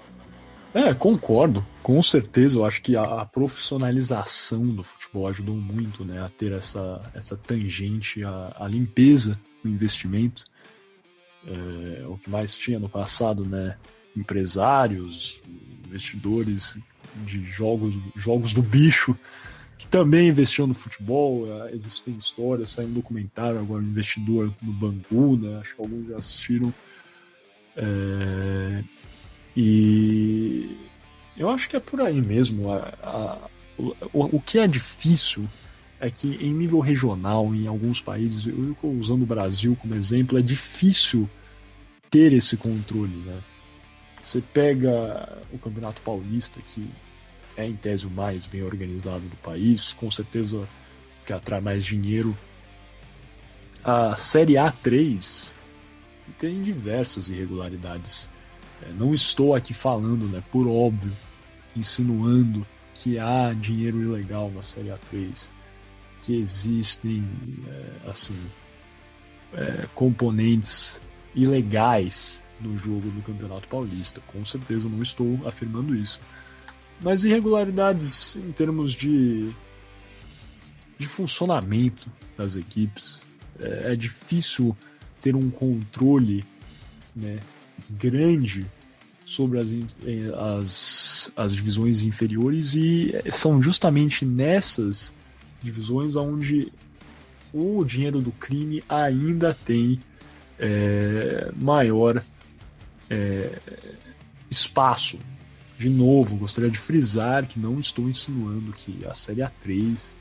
É, 0.75 0.93
concordo. 0.93 1.67
Com 1.83 2.03
certeza, 2.03 2.59
eu 2.59 2.65
acho 2.65 2.83
que 2.83 2.97
a, 2.97 3.03
a, 3.03 3.25
profissionalização 3.25 4.67
do 4.67 4.83
futebol 4.83 5.27
ajudou 5.29 5.55
muito 5.55 6.05
né, 6.05 6.23
a 6.23 6.29
ter 6.29 6.53
essa, 6.53 7.01
essa 7.15 7.35
tangente, 7.35 8.23
a, 8.23 8.55
a 8.59 8.69
limpeza 8.69 9.41
do 9.63 9.71
investimento. 9.71 10.45
É, 11.47 12.07
o 12.07 12.19
que 12.19 12.29
mais 12.29 12.59
tinha 12.59 12.79
no 12.79 12.89
passado, 12.89 13.49
né? 13.49 13.79
Empresários, 14.17 15.43
investidores 15.87 16.77
de 17.25 17.45
jogos, 17.45 17.95
jogos 18.17 18.53
do 18.53 18.63
bicho 18.63 19.17
que 19.79 19.87
também 19.87 20.29
investiam 20.29 20.67
no 20.67 20.75
futebol. 20.75 21.47
É, 21.65 21.75
existem 21.75 22.15
histórias, 22.17 22.71
saiu 22.71 22.89
um 22.89 22.93
documentário 22.93 23.59
agora, 23.59 23.83
um 23.83 23.87
investidor 23.87 24.53
no 24.61 24.73
Bangu, 24.73 25.37
né? 25.37 25.59
Acho 25.61 25.75
que 25.75 25.81
alguns 25.81 26.09
já 26.09 26.17
assistiram. 26.17 26.75
É, 27.77 28.83
e 29.57 30.77
eu 31.37 31.51
acho 31.51 31.69
que 31.69 31.77
é 31.77 31.81
por 31.81 32.01
aí 32.01 32.21
mesmo. 32.21 32.73
A, 32.73 32.95
a, 33.03 33.39
o, 33.79 34.37
o 34.37 34.41
que 34.41 34.59
é 34.59 34.67
difícil 34.67 35.47
é 36.01 36.11
que 36.11 36.37
em 36.37 36.53
nível 36.53 36.81
regional, 36.81 37.55
em 37.55 37.67
alguns 37.67 38.01
países, 38.01 38.47
eu 38.47 38.73
estou 38.73 38.93
usando 38.93 39.23
o 39.23 39.27
Brasil 39.27 39.77
como 39.81 39.95
exemplo, 39.95 40.39
é 40.39 40.43
difícil 40.43 41.29
ter 42.11 42.33
esse 42.33 42.57
controle, 42.57 43.17
né? 43.25 43.39
Você 44.27 44.41
pega 44.41 45.39
o 45.53 45.59
Campeonato 45.59 46.03
Paulista, 46.03 46.61
que 46.61 46.91
é 47.57 47.67
em 47.67 47.77
tese 47.77 48.07
o 48.07 48.11
mais 48.11 48.47
bem 48.47 48.63
organizado 48.63 49.21
do 49.21 49.37
país, 49.37 49.93
com 49.93 50.11
certeza 50.11 50.69
que 51.25 51.33
atrai 51.33 51.61
mais 51.61 51.85
dinheiro. 51.85 52.37
A 53.85 54.17
Série 54.17 54.55
A3 54.55 55.55
tem 56.39 56.63
diversas 56.63 57.29
irregularidades 57.29 58.29
é, 58.83 58.93
não 58.93 59.15
estou 59.15 59.55
aqui 59.55 59.73
falando, 59.73 60.27
né, 60.29 60.43
por 60.53 60.67
óbvio, 60.69 61.13
insinuando 61.75 62.67
que 62.95 63.19
há 63.19 63.53
dinheiro 63.53 64.03
ilegal 64.03 64.51
na 64.51 64.63
Série 64.63 64.89
A3, 64.89 65.55
que 66.23 66.39
existem, 66.39 67.25
é, 67.69 68.11
assim, 68.11 68.39
é, 69.55 69.87
componentes 69.95 71.01
ilegais 71.35 72.43
no 72.61 72.77
jogo 72.77 73.11
do 73.11 73.23
Campeonato 73.23 73.69
Paulista. 73.69 74.21
Com 74.27 74.45
certeza 74.45 74.89
não 74.89 75.03
estou 75.03 75.41
afirmando 75.47 75.95
isso. 75.95 76.21
Mas 77.01 77.25
irregularidades 77.25 78.37
em 78.37 78.53
termos 78.53 78.93
de, 78.93 79.51
de 80.99 81.07
funcionamento 81.07 82.11
das 82.37 82.57
equipes. 82.57 83.21
É, 83.59 83.93
é 83.93 83.97
difícil 83.97 84.77
ter 85.21 85.35
um 85.35 85.51
controle 85.51 86.45
né, 87.15 87.39
grande 87.91 88.67
sobre 89.25 89.59
as, 89.59 89.69
as, 90.39 91.33
as 91.37 91.55
divisões 91.55 92.03
inferiores 92.03 92.75
e 92.75 93.13
são 93.33 93.61
justamente 93.61 94.25
nessas 94.25 95.17
divisões 95.61 96.15
onde 96.15 96.73
o 97.53 97.85
dinheiro 97.85 98.21
do 98.21 98.31
crime 98.31 98.85
ainda 98.89 99.53
tem 99.65 99.99
é, 100.59 101.51
maior 101.57 102.23
é, 103.11 103.59
espaço. 104.51 105.19
De 105.79 105.91
novo, 105.91 106.37
gostaria 106.37 106.71
de 106.71 106.79
frisar 106.79 107.47
que 107.47 107.59
não 107.59 107.79
estou 107.79 108.09
insinuando 108.09 108.73
que 108.73 109.05
a 109.05 109.13
Série 109.13 109.43
A3 109.43 110.17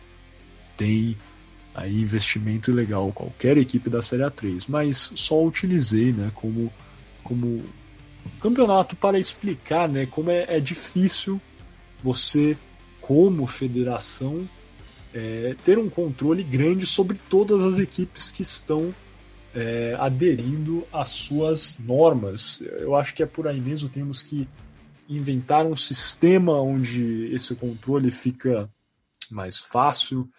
tem 0.75 1.15
aí 1.73 2.01
investimento 2.01 2.71
ilegal, 2.71 3.11
qualquer 3.13 3.57
equipe 3.57 3.89
da 3.89 4.01
Série 4.01 4.23
A3, 4.23 4.65
mas 4.67 5.11
só 5.15 5.43
utilizei 5.43 6.11
né, 6.11 6.31
como 6.35 6.71
como 7.23 7.63
campeonato 8.39 8.95
para 8.95 9.19
explicar 9.19 9.89
né, 9.89 10.05
como 10.05 10.29
é, 10.29 10.45
é 10.47 10.59
difícil 10.59 11.41
você, 12.03 12.57
como 13.01 13.47
federação, 13.47 14.47
é, 15.13 15.55
ter 15.63 15.79
um 15.79 15.89
controle 15.89 16.43
grande 16.43 16.85
sobre 16.85 17.17
todas 17.29 17.61
as 17.61 17.79
equipes 17.79 18.31
que 18.31 18.43
estão 18.43 18.93
é, 19.55 19.95
aderindo 19.97 20.85
às 20.91 21.09
suas 21.09 21.79
normas. 21.79 22.61
Eu 22.61 22.95
acho 22.95 23.15
que 23.15 23.23
é 23.23 23.25
por 23.25 23.47
aí 23.47 23.61
mesmo, 23.61 23.87
temos 23.87 24.21
que 24.21 24.47
inventar 25.07 25.65
um 25.65 25.75
sistema 25.75 26.59
onde 26.59 27.33
esse 27.33 27.55
controle 27.55 28.11
fica 28.11 28.69
mais 29.31 29.57
fácil, 29.57 30.29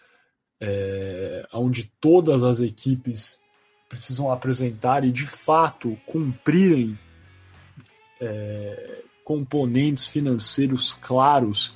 é, 0.60 1.46
onde 1.52 1.90
todas 2.00 2.42
as 2.42 2.60
equipes 2.60 3.40
precisam 3.88 4.30
apresentar 4.30 5.04
e 5.04 5.12
de 5.12 5.26
fato 5.26 5.96
cumprirem 6.06 6.98
é, 8.20 9.02
componentes 9.24 10.06
financeiros 10.06 10.92
claros, 10.92 11.74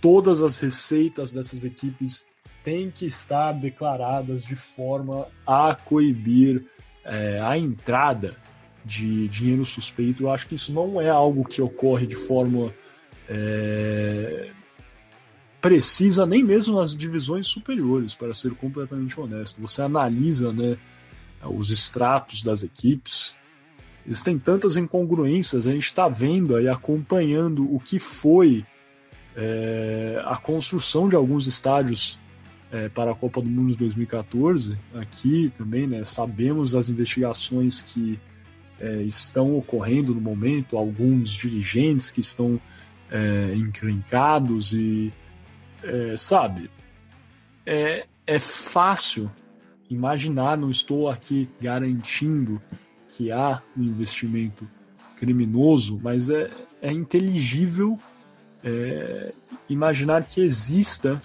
todas 0.00 0.42
as 0.42 0.58
receitas 0.58 1.32
dessas 1.32 1.64
equipes 1.64 2.26
têm 2.64 2.90
que 2.90 3.04
estar 3.04 3.52
declaradas 3.52 4.42
de 4.42 4.56
forma 4.56 5.28
a 5.46 5.74
coibir 5.74 6.64
é, 7.04 7.38
a 7.40 7.56
entrada 7.56 8.34
de 8.84 9.28
dinheiro 9.28 9.64
suspeito. 9.64 10.24
Eu 10.24 10.32
acho 10.32 10.48
que 10.48 10.54
isso 10.54 10.72
não 10.72 11.00
é 11.00 11.08
algo 11.08 11.44
que 11.44 11.62
ocorre 11.62 12.06
de 12.06 12.16
forma 12.16 12.72
é, 13.28 14.50
precisa, 15.60 16.26
nem 16.26 16.42
mesmo 16.42 16.80
nas 16.80 16.96
divisões 16.96 17.46
superiores, 17.46 18.14
para 18.14 18.34
ser 18.34 18.54
completamente 18.54 19.18
honesto. 19.20 19.60
Você 19.60 19.82
analisa, 19.82 20.52
né? 20.52 20.76
os 21.42 21.70
extratos 21.70 22.42
das 22.42 22.62
equipes. 22.62 23.36
Existem 24.06 24.38
tantas 24.38 24.76
incongruências, 24.76 25.66
a 25.66 25.72
gente 25.72 25.86
está 25.86 26.08
vendo 26.08 26.56
aí, 26.56 26.68
acompanhando 26.68 27.74
o 27.74 27.80
que 27.80 27.98
foi 27.98 28.64
é, 29.34 30.22
a 30.26 30.36
construção 30.36 31.08
de 31.08 31.16
alguns 31.16 31.46
estádios 31.46 32.18
é, 32.74 32.88
para 32.88 33.12
a 33.12 33.14
Copa 33.14 33.40
do 33.40 33.48
Mundo 33.48 33.70
de 33.70 33.78
2014. 33.78 34.76
Aqui 34.94 35.52
também, 35.56 35.86
né, 35.86 36.02
sabemos 36.02 36.72
das 36.72 36.88
investigações 36.88 37.80
que 37.80 38.18
é, 38.80 39.02
estão 39.02 39.56
ocorrendo 39.56 40.12
no 40.12 40.20
momento, 40.20 40.76
alguns 40.76 41.30
dirigentes 41.30 42.10
que 42.10 42.20
estão 42.20 42.60
é, 43.08 43.54
encrencados 43.54 44.72
e, 44.72 45.12
é, 45.84 46.16
sabe, 46.16 46.68
é, 47.64 48.06
é 48.26 48.38
fácil 48.40 49.30
imaginar, 49.88 50.58
não 50.58 50.68
estou 50.68 51.08
aqui 51.08 51.48
garantindo 51.60 52.60
que 53.10 53.30
há 53.30 53.62
um 53.76 53.84
investimento 53.84 54.68
criminoso, 55.16 56.00
mas 56.02 56.28
é, 56.28 56.50
é 56.82 56.90
inteligível 56.90 57.96
é, 58.64 59.32
imaginar 59.68 60.24
que 60.26 60.40
exista 60.40 61.20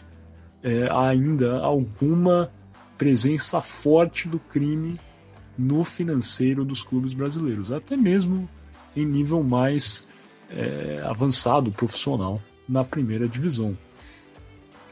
é, 0.63 0.89
ainda 0.91 1.59
alguma 1.59 2.51
presença 2.97 3.61
forte 3.61 4.27
do 4.27 4.39
crime 4.39 4.99
no 5.57 5.83
financeiro 5.83 6.63
dos 6.63 6.81
clubes 6.81 7.13
brasileiros, 7.13 7.71
até 7.71 7.95
mesmo 7.95 8.49
em 8.95 9.05
nível 9.05 9.43
mais 9.43 10.05
é, 10.49 11.01
avançado, 11.05 11.71
profissional, 11.71 12.41
na 12.67 12.83
primeira 12.83 13.27
divisão. 13.27 13.77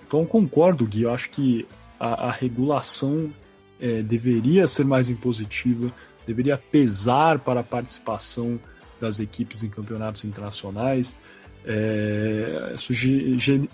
Então 0.05 0.25
concordo, 0.25 0.86
Gui, 0.86 1.03
eu 1.03 1.13
acho 1.13 1.29
que 1.29 1.67
a, 2.00 2.27
a 2.27 2.31
regulação 2.31 3.31
é, 3.79 4.01
deveria 4.01 4.67
ser 4.67 4.86
mais 4.86 5.09
impositiva, 5.09 5.91
deveria 6.25 6.57
pesar 6.57 7.39
para 7.39 7.59
a 7.62 7.63
participação 7.63 8.59
das 9.00 9.19
equipes 9.19 9.63
em 9.63 9.69
campeonatos 9.69 10.25
internacionais. 10.25 11.17
É, 11.65 12.75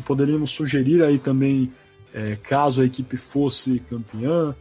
poderíamos 0.06 0.52
sugerir 0.52 1.04
aí 1.04 1.18
também, 1.20 1.72
é, 2.14 2.36
caso 2.36 2.82
a 2.82 2.86
equipe 2.86 3.18
fosse 3.18 3.80
campeã, 3.80 4.56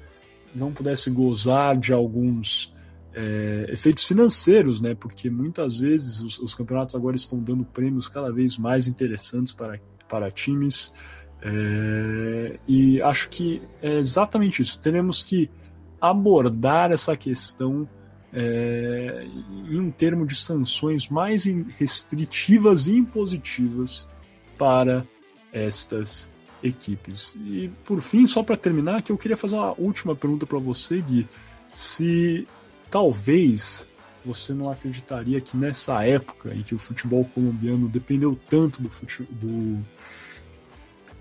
não 0.55 0.73
pudesse 0.73 1.11
gozar 1.11 1.77
de 1.77 1.93
alguns 1.93 2.73
é, 3.15 3.67
efeitos 3.69 4.05
financeiros, 4.05 4.81
né? 4.81 4.95
Porque 4.95 5.29
muitas 5.29 5.79
vezes 5.79 6.21
os, 6.21 6.39
os, 6.39 6.55
campeonatos 6.55 6.95
agora 6.95 7.17
estão 7.17 7.39
dando 7.39 7.65
prêmios 7.65 8.09
cada 8.09 8.33
vez 8.33 8.57
mais 8.57 8.89
interessantes 8.89 9.53
para, 9.53 9.79
para 10.09 10.31
times. 10.31 10.93
É, 11.43 12.59
e 12.67 13.03
acho 13.03 13.29
que 13.29 13.63
é 13.83 13.99
exatamente 13.99 14.63
isso. 14.63 14.81
Teremos 14.81 15.23
que 15.23 15.51
abordar 16.01 16.91
essa 16.91 17.17
questão 17.17 17.89
é, 18.33 19.27
em 19.69 19.79
um 19.79 19.91
termo 19.91 20.27
de 20.27 20.35
sanções 20.35 21.09
mais 21.09 21.45
restritivas 21.79 22.87
e 22.87 22.97
impositivas 22.97 24.09
para 24.57 25.07
estas 25.53 26.32
equipes. 26.63 27.37
E 27.37 27.71
por 27.85 28.01
fim, 28.01 28.27
só 28.27 28.43
para 28.43 28.57
terminar, 28.57 29.03
que 29.03 29.11
eu 29.11 29.19
queria 29.19 29.37
fazer 29.37 29.55
uma 29.57 29.73
última 29.79 30.15
pergunta 30.15 30.47
para 30.47 30.59
você, 30.59 31.01
Gui, 31.01 31.27
se 31.73 32.47
talvez 32.91 33.87
você 34.25 34.53
não 34.53 34.71
acreditaria 34.71 35.41
que 35.41 35.57
nessa 35.57 36.05
época 36.05 36.55
em 36.55 36.63
que 36.63 36.75
o 36.75 36.79
futebol 36.79 37.25
colombiano 37.25 37.89
dependeu 37.89 38.39
tanto 38.49 38.81
do, 38.81 38.91
do, 39.31 39.83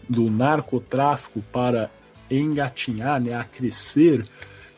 do 0.07 0.29
narcotráfico 0.29 1.41
para 1.51 1.89
engatinhar, 2.29 3.19
né, 3.19 3.33
a 3.33 3.43
crescer, 3.43 4.25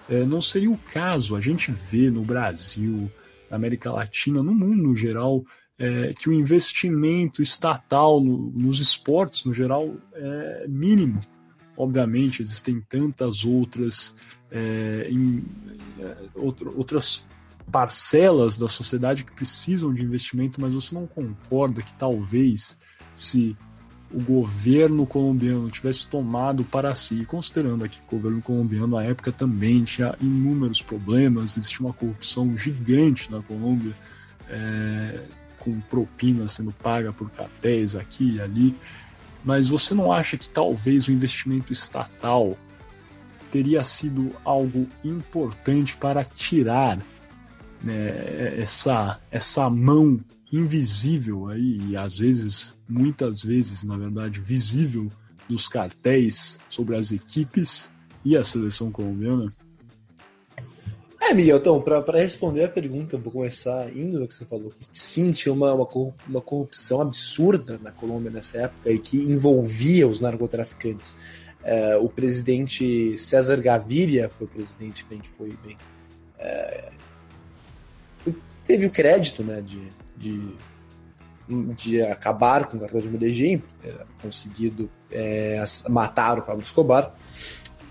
é, 0.09 0.23
não 0.23 0.41
seria 0.41 0.71
o 0.71 0.77
caso. 0.77 1.35
A 1.35 1.41
gente 1.41 1.71
vê 1.71 2.09
no 2.09 2.23
Brasil, 2.23 3.11
na 3.49 3.57
América 3.57 3.91
Latina, 3.91 4.41
no 4.41 4.53
mundo 4.53 4.83
no 4.83 4.95
geral, 4.95 5.43
é, 5.83 6.13
que 6.13 6.29
o 6.29 6.33
investimento 6.33 7.41
estatal 7.41 8.21
no, 8.21 8.49
nos 8.55 8.79
esportes, 8.79 9.43
no 9.43 9.53
geral, 9.53 9.93
é 10.13 10.65
mínimo. 10.65 11.19
Obviamente, 11.75 12.41
existem 12.41 12.79
tantas 12.79 13.43
outras, 13.43 14.15
é, 14.49 15.09
em, 15.11 15.43
é, 15.99 16.15
outras 16.35 17.25
parcelas 17.69 18.57
da 18.57 18.69
sociedade 18.69 19.25
que 19.25 19.33
precisam 19.33 19.93
de 19.93 20.01
investimento, 20.01 20.61
mas 20.61 20.73
você 20.73 20.95
não 20.95 21.05
concorda 21.05 21.81
que 21.81 21.93
talvez 21.95 22.77
se 23.13 23.57
o 24.09 24.21
governo 24.21 25.05
colombiano 25.05 25.69
tivesse 25.69 26.07
tomado 26.07 26.63
para 26.63 26.95
si, 26.95 27.25
considerando 27.25 27.83
aqui 27.83 27.99
que 27.99 28.15
o 28.15 28.19
governo 28.19 28.41
colombiano 28.41 28.87
na 28.87 29.03
época 29.03 29.33
também 29.33 29.83
tinha 29.83 30.15
inúmeros 30.21 30.81
problemas, 30.81 31.57
existia 31.57 31.85
uma 31.85 31.93
corrupção 31.93 32.55
gigante 32.55 33.29
na 33.29 33.41
Colômbia, 33.41 33.93
é, 34.47 35.23
com 35.63 35.79
propina 35.81 36.47
sendo 36.47 36.71
paga 36.71 37.11
por 37.13 37.29
cartéis 37.29 37.95
aqui 37.95 38.35
e 38.35 38.41
ali, 38.41 38.75
mas 39.43 39.67
você 39.67 39.93
não 39.93 40.11
acha 40.11 40.37
que 40.37 40.49
talvez 40.49 41.07
o 41.07 41.11
investimento 41.11 41.73
estatal 41.73 42.57
teria 43.51 43.83
sido 43.83 44.31
algo 44.43 44.87
importante 45.03 45.95
para 45.97 46.23
tirar 46.25 46.97
né, 47.83 48.59
essa, 48.59 49.19
essa 49.29 49.69
mão 49.69 50.19
invisível 50.51 51.49
aí, 51.49 51.89
e 51.89 51.97
às 51.97 52.17
vezes, 52.17 52.73
muitas 52.87 53.43
vezes, 53.43 53.83
na 53.83 53.97
verdade, 53.97 54.39
visível 54.39 55.11
dos 55.49 55.67
cartéis 55.67 56.59
sobre 56.69 56.95
as 56.95 57.11
equipes 57.11 57.89
e 58.23 58.37
a 58.37 58.43
seleção 58.43 58.91
colombiana? 58.91 59.51
É, 61.25 61.33
Miguel, 61.33 61.57
então, 61.57 61.81
para 61.81 62.19
responder 62.19 62.65
a 62.65 62.67
pergunta, 62.67 63.17
vou 63.17 63.31
começar 63.31 63.89
indo 63.95 64.19
no 64.19 64.27
que 64.27 64.33
você 64.33 64.43
falou, 64.43 64.73
sim, 64.91 65.31
tinha 65.31 65.53
uma, 65.53 65.73
uma 65.73 66.41
corrupção 66.41 66.99
absurda 66.99 67.79
na 67.81 67.93
Colômbia 67.93 68.29
nessa 68.29 68.63
época 68.63 68.91
e 68.91 68.99
que 68.99 69.17
envolvia 69.17 70.05
os 70.05 70.19
narcotraficantes. 70.19 71.15
É, 71.63 71.95
o 71.95 72.09
presidente 72.09 73.17
César 73.17 73.61
Gaviria 73.61 74.27
foi 74.27 74.47
o 74.47 74.49
presidente 74.49 75.05
bem 75.09 75.21
que 75.21 75.29
foi 75.29 75.57
bem. 75.63 75.77
É, 76.37 76.91
teve 78.65 78.85
o 78.85 78.91
crédito 78.91 79.43
né, 79.43 79.61
de, 79.61 79.79
de, 80.17 80.53
de 81.73 82.01
acabar 82.01 82.67
com 82.67 82.75
o 82.75 82.79
cartel 82.81 83.01
de 83.01 83.09
Medellín, 83.09 83.59
por 83.59 83.77
ter 83.77 83.95
conseguido 84.21 84.91
é, 85.09 85.63
matar 85.87 86.39
o 86.39 86.41
Pablo 86.41 86.61
Escobar, 86.61 87.15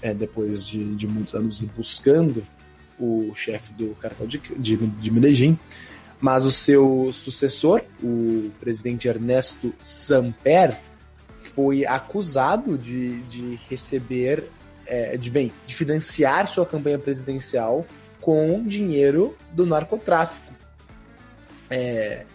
é, 0.03 0.13
depois 0.13 0.67
de, 0.67 0.95
de 0.95 1.09
muitos 1.09 1.35
anos 1.35 1.61
buscando 1.61 2.47
o 2.99 3.33
chefe 3.35 3.73
do 3.75 3.95
cartel 3.97 4.27
de, 4.27 4.39
de, 4.39 4.77
de 4.77 5.11
Medellín. 5.11 5.59
Mas 6.21 6.47
o 6.47 6.53
seu 6.53 7.11
sucessor, 7.13 7.83
o 8.03 8.51
presidente 8.61 9.09
Ernesto 9.09 9.75
Samper, 9.81 10.79
foi 11.55 11.85
acusado 11.85 12.79
de, 12.79 13.21
de 13.23 13.59
receber, 13.69 14.45
é, 14.87 15.17
de 15.17 15.31
bem, 15.31 15.53
de 15.67 15.75
financiar 15.75 16.47
sua 16.47 16.65
campanha 16.65 16.99
presidencial 16.99 17.85
com 18.21 18.63
dinheiro 18.63 19.37
do 19.53 19.67
narcotráfico 19.67 20.53
é, 21.73 22.27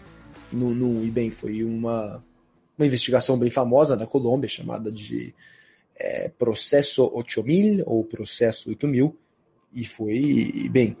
no, 0.50 0.74
no, 0.74 1.04
e 1.04 1.10
bem, 1.10 1.30
foi 1.30 1.62
uma, 1.62 2.22
uma 2.76 2.86
investigação 2.86 3.38
bem 3.38 3.50
famosa 3.50 3.94
na 3.94 4.04
Colômbia, 4.04 4.48
chamada 4.48 4.90
de 4.90 5.32
é, 5.96 6.28
Processo 6.28 7.08
8000 7.14 7.84
ou 7.86 8.04
Processo 8.04 8.68
8000, 8.70 9.16
e 9.72 9.84
foi, 9.84 10.68
bem, 10.70 10.96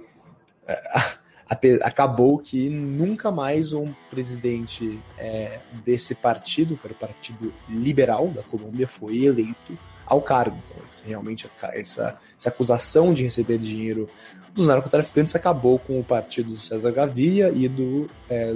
acabou 1.82 2.38
que 2.38 2.68
nunca 2.68 3.30
mais 3.30 3.72
um 3.72 3.92
presidente 4.10 4.98
é, 5.16 5.60
desse 5.84 6.14
partido, 6.14 6.76
que 6.76 6.86
era 6.86 6.94
o 6.94 6.96
Partido 6.96 7.54
Liberal 7.68 8.28
da 8.28 8.42
Colômbia, 8.42 8.86
foi 8.86 9.24
eleito 9.24 9.78
ao 10.06 10.20
cargo. 10.20 10.58
Então, 10.66 10.84
realmente, 11.06 11.50
essa, 11.72 12.18
essa 12.36 12.48
acusação 12.48 13.14
de 13.14 13.22
receber 13.22 13.58
dinheiro 13.58 14.08
dos 14.54 14.66
narcotraficantes 14.66 15.34
acabou 15.34 15.78
com 15.78 15.98
o 16.00 16.04
partido 16.04 16.50
do 16.50 16.58
César 16.58 16.90
Gaviria 16.90 17.50
e 17.54 17.68
do 17.68 18.08
é, 18.28 18.54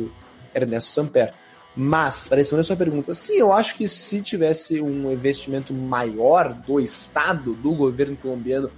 Ernesto 0.54 0.90
Samper. 0.90 1.32
Mas, 1.74 2.28
para 2.28 2.38
responder 2.38 2.60
a 2.60 2.64
sua 2.64 2.76
pergunta, 2.76 3.14
sim, 3.14 3.36
eu 3.36 3.50
acho 3.50 3.76
que 3.76 3.88
se 3.88 4.20
tivesse 4.20 4.80
um 4.82 5.10
investimento 5.10 5.72
maior 5.72 6.52
do 6.52 6.78
Estado, 6.78 7.54
do 7.54 7.72
governo 7.72 8.16
colombiano, 8.16 8.70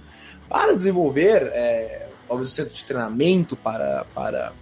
para 0.49 0.73
desenvolver 0.73 1.43
é, 1.53 2.07
talvez 2.27 2.49
um 2.49 2.53
centro 2.53 2.73
de 2.73 2.83
treinamento 2.83 3.55
para, 3.55 4.05
para, 4.13 4.53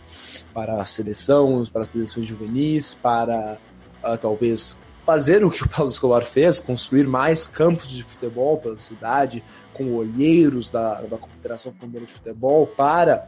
para 0.53 0.81
a 0.81 0.85
seleção, 0.85 1.65
para 1.71 1.83
as 1.83 1.89
seleções 1.89 2.25
juvenis, 2.25 2.93
para 2.93 3.57
uh, 4.03 4.17
talvez 4.17 4.77
fazer 5.05 5.43
o 5.43 5.51
que 5.51 5.63
o 5.63 5.69
Paulo 5.69 5.91
Escobar 5.91 6.23
fez, 6.23 6.59
construir 6.59 7.05
mais 7.05 7.47
campos 7.47 7.89
de 7.89 8.03
futebol 8.03 8.57
pela 8.57 8.77
cidade, 8.77 9.43
com 9.73 9.93
olheiros 9.95 10.69
da, 10.69 11.01
da 11.01 11.17
Confederação 11.17 11.73
Colombiana 11.73 12.07
de 12.07 12.13
Futebol 12.13 12.67
para 12.67 13.27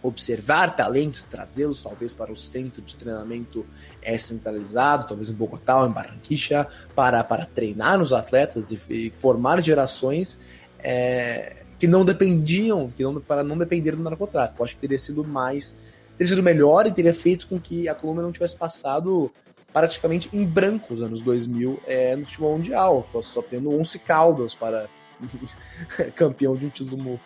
observar 0.00 0.76
talentos, 0.76 1.24
trazê-los 1.24 1.82
talvez 1.82 2.14
para 2.14 2.30
o 2.30 2.36
centro 2.36 2.80
de 2.80 2.94
treinamento 2.94 3.66
é, 4.00 4.16
centralizado, 4.16 5.08
talvez 5.08 5.28
em 5.28 5.34
Bogotá 5.34 5.80
ou 5.80 5.88
em 5.88 5.90
Barranquilla, 5.90 6.68
para, 6.94 7.24
para 7.24 7.44
treinar 7.46 8.00
os 8.00 8.12
atletas 8.12 8.70
e, 8.70 8.80
e 8.88 9.10
formar 9.10 9.60
gerações 9.60 10.38
é, 10.78 11.56
que 11.78 11.86
não 11.86 12.04
dependiam, 12.04 12.90
que 12.90 13.02
não, 13.02 13.20
para 13.20 13.44
não 13.44 13.56
depender 13.56 13.92
do 13.92 14.02
narcotráfico. 14.02 14.60
Eu 14.60 14.64
acho 14.64 14.74
que 14.74 14.80
teria 14.80 14.98
sido 14.98 15.24
mais, 15.24 15.82
teria 16.16 16.28
sido 16.28 16.42
melhor 16.42 16.86
e 16.86 16.92
teria 16.92 17.14
feito 17.14 17.46
com 17.46 17.58
que 17.58 17.88
a 17.88 17.94
Colômbia 17.94 18.22
não 18.22 18.32
tivesse 18.32 18.56
passado 18.56 19.30
praticamente 19.72 20.28
em 20.32 20.44
branco 20.44 20.94
os 20.94 21.02
anos 21.02 21.20
2000 21.20 21.80
é, 21.86 22.16
no 22.16 22.24
futebol 22.24 22.56
mundial, 22.56 23.04
só, 23.06 23.20
só 23.20 23.42
tendo 23.42 23.70
11 23.70 23.98
Caldas 24.00 24.54
para 24.54 24.88
campeão 26.16 26.56
de 26.56 26.66
um 26.66 26.70
título 26.70 27.20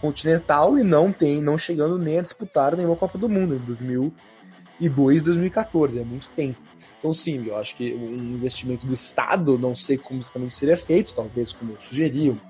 continental 0.00 0.78
e 0.78 0.84
não 0.84 1.12
tem, 1.12 1.42
não 1.42 1.58
chegando 1.58 1.98
nem 1.98 2.18
a 2.18 2.22
disputar 2.22 2.76
nenhuma 2.76 2.96
Copa 2.96 3.18
do 3.18 3.28
Mundo 3.28 3.54
em 3.56 3.58
2002, 3.58 5.22
2014, 5.22 5.98
é 5.98 6.04
muito 6.04 6.28
tempo. 6.30 6.58
Então 6.98 7.12
sim, 7.12 7.46
eu 7.46 7.56
acho 7.56 7.76
que 7.76 7.92
um 7.94 8.36
investimento 8.36 8.86
do 8.86 8.94
Estado, 8.94 9.58
não 9.58 9.74
sei 9.74 9.98
como 9.98 10.20
exatamente 10.20 10.54
seria 10.54 10.76
feito, 10.76 11.14
talvez 11.14 11.52
como 11.52 11.76
sugeriam, 11.80 12.40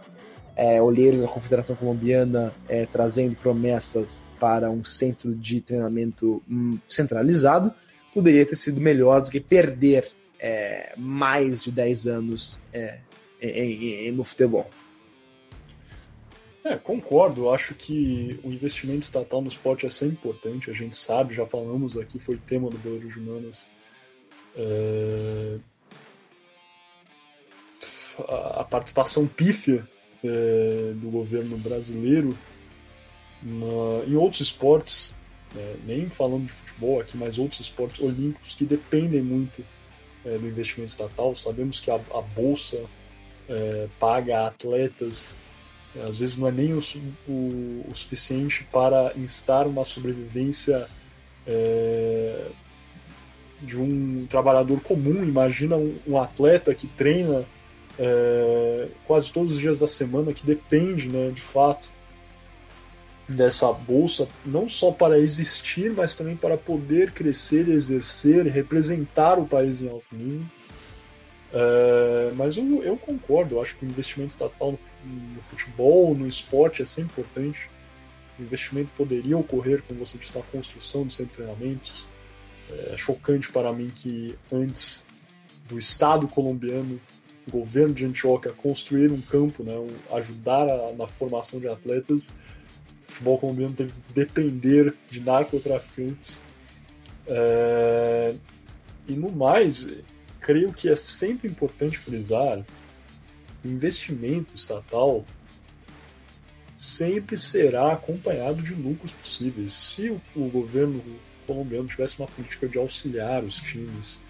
é, 0.59 0.83
olheiros 0.83 1.21
da 1.21 1.29
Confederação 1.29 1.77
Colombiana 1.77 2.53
é, 2.69 2.85
trazendo 2.85 3.37
promessas 3.37 4.25
para 4.41 4.69
um 4.69 4.85
centro 4.85 5.33
de 5.33 5.61
treinamento 5.61 6.43
hum, 6.51 6.79
centralizado, 6.85 7.73
poderia 8.13 8.45
ter 8.45 8.57
sido 8.57 8.81
melhor 8.81 9.23
do 9.23 9.31
que 9.31 9.39
perder 9.39 10.11
é, 10.37 10.95
mais 10.97 11.63
de 11.63 11.71
10 11.71 12.09
anos 12.09 12.59
é, 12.73 12.99
no 14.13 14.25
futebol. 14.25 14.69
É, 16.65 16.77
concordo. 16.77 17.51
Acho 17.51 17.73
que 17.73 18.41
o 18.43 18.51
investimento 18.51 19.05
estatal 19.05 19.41
no 19.41 19.47
esporte 19.47 19.87
é 19.87 19.91
sempre 19.91 20.17
importante. 20.17 20.71
A 20.71 20.75
gente 20.75 20.97
sabe, 20.97 21.35
já 21.35 21.47
falamos 21.47 21.97
aqui, 21.97 22.19
foi 22.19 22.37
tema 22.37 22.69
do 22.69 22.77
Belo 22.79 22.99
de 22.99 23.17
Humanas. 23.17 23.71
É... 24.57 25.59
A 28.27 28.65
participação 28.65 29.29
pífia 29.29 29.87
é, 30.25 30.93
do 30.95 31.11
governo 31.11 31.57
brasileiro 31.59 32.37
na... 33.43 34.05
em 34.07 34.17
outros 34.17 34.41
esportes 34.41 35.17
né? 35.55 35.77
nem 35.85 36.09
falando 36.09 36.47
de 36.47 36.53
futebol 36.53 37.01
aqui, 37.01 37.17
mas 37.17 37.39
outros 37.39 37.61
esportes 37.61 38.03
olímpicos 38.03 38.55
que 38.55 38.65
dependem 38.65 39.23
muito 39.23 39.65
é, 40.25 40.31
do 40.37 40.47
investimento 40.47 40.91
estatal. 40.91 41.35
Sabemos 41.35 41.81
que 41.81 41.91
a, 41.91 41.95
a 41.95 42.21
bolsa 42.21 42.85
é, 43.49 43.89
paga 43.99 44.47
atletas, 44.47 45.35
às 46.07 46.19
vezes 46.19 46.37
não 46.37 46.49
é 46.49 46.53
nem 46.53 46.75
o, 46.75 46.81
o, 47.27 47.87
o 47.89 47.95
suficiente 47.95 48.65
para 48.71 49.13
instar 49.17 49.67
uma 49.67 49.85
sobrevivência 49.85 50.87
é, 51.47 52.47
de 53.63 53.79
um 53.79 54.27
trabalhador 54.27 54.81
comum. 54.81 55.25
Imagina 55.25 55.77
um, 55.77 55.97
um 56.07 56.19
atleta 56.19 56.75
que 56.75 56.87
treina 56.87 57.45
é, 57.99 58.89
quase 59.07 59.33
todos 59.33 59.53
os 59.53 59.59
dias 59.59 59.79
da 59.79 59.87
semana, 59.87 60.33
que 60.33 60.47
depende, 60.47 61.09
né, 61.09 61.31
de 61.31 61.41
fato, 61.41 61.89
dessa 63.29 63.71
bolsa, 63.73 64.27
não 64.45 64.69
só 64.69 64.91
para 64.91 65.19
existir, 65.19 65.93
mas 65.93 66.17
também 66.17 66.35
para 66.35 66.57
poder 66.57 67.13
crescer, 67.13 67.69
exercer 67.69 68.47
representar 68.47 69.39
o 69.39 69.47
país 69.47 69.83
em 69.83 69.89
alto 69.89 70.17
nível. 70.17 70.47
É, 71.53 72.33
mas 72.35 72.57
eu, 72.57 72.83
eu, 72.83 72.97
concordo, 72.97 73.57
eu 73.57 73.63
acho 73.63 73.77
que 73.77 73.85
o 73.85 73.89
investimento 73.89 74.33
estatal 74.33 74.73
no, 74.73 74.79
no, 75.35 75.43
futebol, 75.43 76.15
no 76.15 76.27
esporte 76.27 76.83
é 76.83 76.87
sempre 76.87 77.21
importante. 77.21 77.69
O 78.39 78.43
investimento 78.43 78.91
poderia 78.97 79.37
ocorrer, 79.37 79.83
como 79.87 80.05
você 80.05 80.17
disse, 80.17 80.37
na 80.37 80.45
construção 80.45 81.05
dos 81.05 81.17
de 81.17 81.27
treinamentos. 81.27 82.07
É 82.93 82.97
chocante 82.97 83.51
para 83.51 83.73
mim 83.73 83.91
que 83.95 84.37
antes 84.53 85.07
do 85.69 85.79
Estado 85.79 86.29
colombiano, 86.29 87.01
o 87.49 87.51
governo 87.51 87.95
de 87.95 88.05
Antioquia, 88.05 88.53
construir 88.53 89.11
um 89.11 89.21
campo, 89.21 89.63
né, 89.63 89.75
um, 89.75 90.17
ajudar 90.17 90.69
a, 90.69 90.93
na 90.93 91.07
formação 91.07 91.59
de 91.59 91.69
atletas, 91.69 92.35
o 93.09 93.13
futebol 93.13 93.39
colombiano 93.39 93.75
teve 93.75 93.93
que 93.93 94.13
depender 94.15 94.95
de 95.11 95.21
narcotraficantes. 95.21 96.43
É, 97.27 98.35
e 99.07 99.13
no 99.13 99.33
mais, 99.33 99.89
creio 100.41 100.73
que 100.73 100.89
é 100.89 100.95
sempre 100.95 101.49
importante 101.49 101.97
frisar 101.99 102.63
investimento 103.65 104.55
estatal 104.55 105.25
sempre 106.77 107.37
será 107.37 107.93
acompanhado 107.93 108.63
de 108.63 108.73
lucros 108.73 109.13
possíveis. 109.13 109.73
Se 109.73 110.11
o, 110.11 110.21
o 110.37 110.49
governo 110.49 111.03
colombiano 111.47 111.89
tivesse 111.89 112.19
uma 112.21 112.29
política 112.29 112.69
de 112.69 112.79
auxiliar 112.79 113.43
os 113.43 113.57
times, 113.57 114.21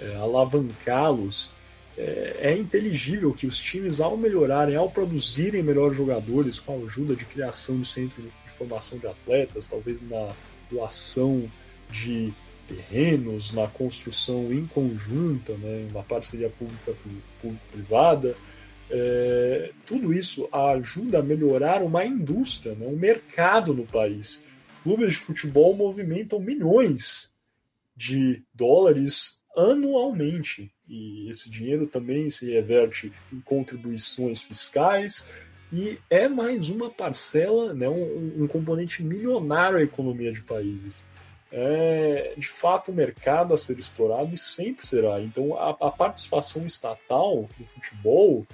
é, 0.00 0.16
alavancá-los, 0.16 1.50
é, 1.96 2.36
é, 2.40 2.56
inteligível 2.56 3.32
que 3.34 3.46
os 3.46 3.58
times, 3.58 4.00
ao 4.00 4.16
melhorarem, 4.16 4.76
ao 4.76 4.90
produzirem 4.90 5.62
melhores 5.62 5.96
jogadores, 5.96 6.58
com 6.58 6.72
a 6.72 6.84
ajuda 6.86 7.14
de 7.14 7.24
criação 7.24 7.80
de 7.80 7.88
centro 7.88 8.22
de 8.22 8.50
formação 8.52 8.98
de 8.98 9.06
atletas, 9.06 9.66
talvez 9.66 10.00
na 10.08 10.32
doação 10.70 11.50
de 11.90 12.32
terrenos, 12.68 13.52
na 13.52 13.66
construção 13.66 14.52
em 14.52 14.66
conjunta, 14.66 15.54
né, 15.54 15.88
uma 15.90 16.02
parceria 16.04 16.50
pública-privada, 16.50 18.36
é, 18.88 19.72
tudo 19.86 20.12
isso 20.12 20.48
ajuda 20.52 21.18
a 21.18 21.22
melhorar 21.22 21.82
uma 21.82 22.04
indústria, 22.04 22.74
né, 22.74 22.86
um 22.86 22.96
mercado 22.96 23.74
no 23.74 23.84
país. 23.86 24.44
Clubes 24.82 25.10
de 25.10 25.18
futebol 25.18 25.74
movimentam 25.74 26.38
milhões 26.40 27.32
de 27.96 28.42
dólares 28.54 29.40
anualmente 29.56 30.72
e 30.90 31.30
esse 31.30 31.48
dinheiro 31.48 31.86
também 31.86 32.28
se 32.28 32.50
reverte 32.50 33.12
em 33.32 33.40
contribuições 33.40 34.42
fiscais 34.42 35.28
e 35.72 35.98
é 36.10 36.28
mais 36.28 36.68
uma 36.68 36.90
parcela, 36.90 37.72
né, 37.72 37.88
um, 37.88 38.42
um 38.42 38.46
componente 38.48 39.02
milionário 39.02 39.78
à 39.78 39.82
economia 39.82 40.32
de 40.32 40.42
países 40.42 41.08
é 41.52 42.34
de 42.36 42.46
fato 42.46 42.92
um 42.92 42.94
mercado 42.94 43.52
a 43.52 43.58
ser 43.58 43.78
explorado 43.78 44.32
e 44.32 44.38
sempre 44.38 44.86
será. 44.86 45.20
Então 45.20 45.56
a, 45.56 45.70
a 45.70 45.90
participação 45.90 46.64
estatal 46.64 47.48
no 47.58 47.66
futebol, 47.66 48.46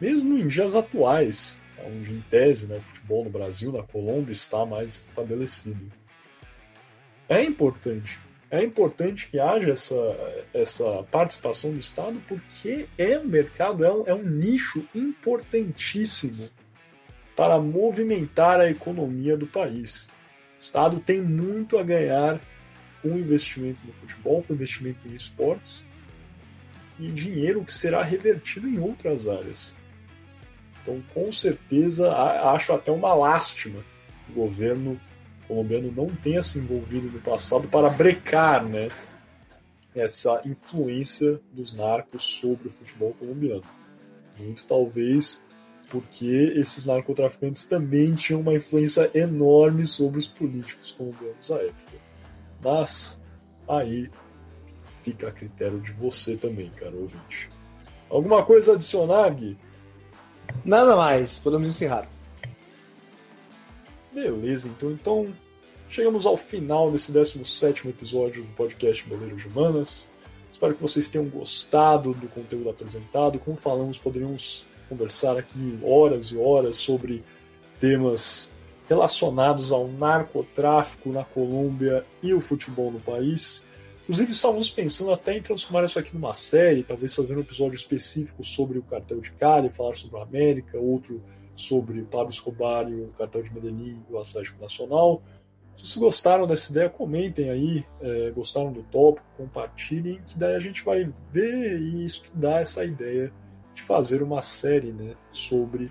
mesmo 0.00 0.36
em 0.36 0.46
dias 0.48 0.74
atuais, 0.74 1.58
onde 1.86 2.12
em 2.12 2.20
tese 2.22 2.66
né, 2.66 2.76
o 2.76 2.80
futebol 2.80 3.24
no 3.24 3.30
Brasil, 3.30 3.72
na 3.72 3.82
Colômbia, 3.82 4.32
está 4.32 4.66
mais 4.66 5.08
estabelecido, 5.08 5.92
é 7.28 7.42
importante. 7.42 8.18
É 8.52 8.62
importante 8.62 9.30
que 9.30 9.40
haja 9.40 9.70
essa, 9.70 10.44
essa 10.52 11.02
participação 11.10 11.72
do 11.72 11.78
Estado 11.78 12.20
porque 12.28 12.86
é 12.98 13.18
um 13.18 13.24
mercado, 13.24 13.82
é 13.82 13.90
um, 13.90 14.06
é 14.06 14.14
um 14.14 14.22
nicho 14.22 14.86
importantíssimo 14.94 16.50
para 17.34 17.58
movimentar 17.58 18.60
a 18.60 18.68
economia 18.68 19.38
do 19.38 19.46
país. 19.46 20.10
O 20.58 20.60
Estado 20.60 21.00
tem 21.00 21.22
muito 21.22 21.78
a 21.78 21.82
ganhar 21.82 22.38
com 23.00 23.08
o 23.08 23.18
investimento 23.18 23.78
no 23.86 23.92
futebol, 23.94 24.42
com 24.42 24.52
o 24.52 24.56
investimento 24.56 25.08
em 25.08 25.14
esportes 25.14 25.86
e 27.00 27.06
dinheiro 27.10 27.64
que 27.64 27.72
será 27.72 28.02
revertido 28.02 28.68
em 28.68 28.78
outras 28.78 29.26
áreas. 29.26 29.74
Então, 30.82 31.02
com 31.14 31.32
certeza, 31.32 32.14
acho 32.14 32.74
até 32.74 32.92
uma 32.92 33.14
lástima 33.14 33.82
o 34.28 34.32
governo 34.32 35.00
colombiano 35.46 35.92
não 35.92 36.06
tenha 36.06 36.42
se 36.42 36.58
envolvido 36.58 37.10
no 37.10 37.20
passado 37.20 37.68
para 37.68 37.90
brecar 37.90 38.64
né, 38.64 38.88
essa 39.94 40.40
influência 40.44 41.40
dos 41.52 41.72
narcos 41.72 42.22
sobre 42.22 42.68
o 42.68 42.70
futebol 42.70 43.14
colombiano. 43.14 43.64
Muito 44.38 44.64
talvez 44.64 45.46
porque 45.90 46.54
esses 46.56 46.86
narcotraficantes 46.86 47.66
também 47.66 48.14
tinham 48.14 48.40
uma 48.40 48.54
influência 48.54 49.10
enorme 49.14 49.86
sobre 49.86 50.18
os 50.18 50.26
políticos 50.26 50.92
colombianos 50.92 51.50
à 51.50 51.56
época. 51.56 51.98
Mas 52.64 53.20
aí 53.68 54.08
fica 55.02 55.28
a 55.28 55.32
critério 55.32 55.80
de 55.80 55.92
você 55.92 56.36
também, 56.36 56.70
cara 56.70 56.96
ouvinte. 56.96 57.50
Alguma 58.08 58.42
coisa 58.42 58.72
a 58.72 58.74
adicionar, 58.74 59.28
Gui? 59.34 59.58
Nada 60.64 60.96
mais, 60.96 61.38
podemos 61.38 61.68
encerrar. 61.68 62.08
Beleza, 64.12 64.68
então, 64.68 64.90
então 64.90 65.34
chegamos 65.88 66.26
ao 66.26 66.36
final 66.36 66.90
desse 66.90 67.10
17 67.10 67.88
episódio 67.88 68.42
do 68.42 68.52
podcast 68.54 69.08
Boleiros 69.08 69.40
de 69.40 69.48
Humanas. 69.48 70.10
Espero 70.52 70.74
que 70.74 70.82
vocês 70.82 71.10
tenham 71.10 71.26
gostado 71.28 72.12
do 72.12 72.28
conteúdo 72.28 72.68
apresentado. 72.68 73.38
Como 73.38 73.56
falamos, 73.56 73.96
poderíamos 73.96 74.66
conversar 74.86 75.38
aqui 75.38 75.78
horas 75.82 76.26
e 76.26 76.36
horas 76.36 76.76
sobre 76.76 77.24
temas 77.80 78.52
relacionados 78.86 79.72
ao 79.72 79.88
narcotráfico 79.88 81.10
na 81.10 81.24
Colômbia 81.24 82.04
e 82.22 82.34
o 82.34 82.40
futebol 82.40 82.92
no 82.92 83.00
país. 83.00 83.64
Inclusive, 84.02 84.32
estávamos 84.32 84.70
pensando 84.70 85.10
até 85.10 85.38
em 85.38 85.40
transformar 85.40 85.86
isso 85.86 85.98
aqui 85.98 86.12
numa 86.12 86.34
série, 86.34 86.82
talvez 86.82 87.14
fazer 87.14 87.34
um 87.34 87.40
episódio 87.40 87.76
específico 87.76 88.44
sobre 88.44 88.78
o 88.78 88.82
cartel 88.82 89.20
de 89.22 89.32
Cali, 89.32 89.70
falar 89.70 89.94
sobre 89.94 90.18
a 90.18 90.22
América, 90.22 90.78
outro 90.78 91.22
sobre 91.56 92.00
o 92.00 92.06
Pablo 92.06 92.30
Escobar 92.30 92.88
e 92.90 92.94
o 92.94 93.08
cartel 93.18 93.42
de 93.42 93.52
Medellín 93.52 94.02
e 94.08 94.12
o 94.12 94.18
Atlético 94.18 94.60
Nacional. 94.60 95.22
Se 95.76 95.84
vocês 95.84 95.98
gostaram 95.98 96.46
dessa 96.46 96.70
ideia, 96.70 96.88
comentem 96.88 97.50
aí, 97.50 97.84
é, 98.00 98.30
gostaram 98.30 98.72
do 98.72 98.82
tópico, 98.82 99.26
compartilhem, 99.36 100.20
que 100.26 100.38
daí 100.38 100.54
a 100.54 100.60
gente 100.60 100.84
vai 100.84 101.10
ver 101.30 101.80
e 101.80 102.04
estudar 102.04 102.60
essa 102.60 102.84
ideia 102.84 103.32
de 103.74 103.82
fazer 103.82 104.22
uma 104.22 104.42
série 104.42 104.92
né, 104.92 105.14
sobre 105.30 105.90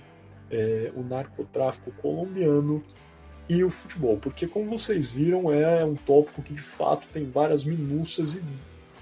é, 0.49 0.91
o 0.95 1.03
narcotráfico 1.03 1.91
colombiano 1.93 2.83
e 3.49 3.63
o 3.63 3.69
futebol, 3.69 4.17
porque 4.17 4.47
como 4.47 4.69
vocês 4.77 5.11
viram 5.11 5.51
é 5.51 5.83
um 5.83 5.95
tópico 5.95 6.41
que 6.41 6.53
de 6.53 6.61
fato 6.61 7.07
tem 7.11 7.25
várias 7.25 7.65
minúcias 7.65 8.35
e 8.35 8.43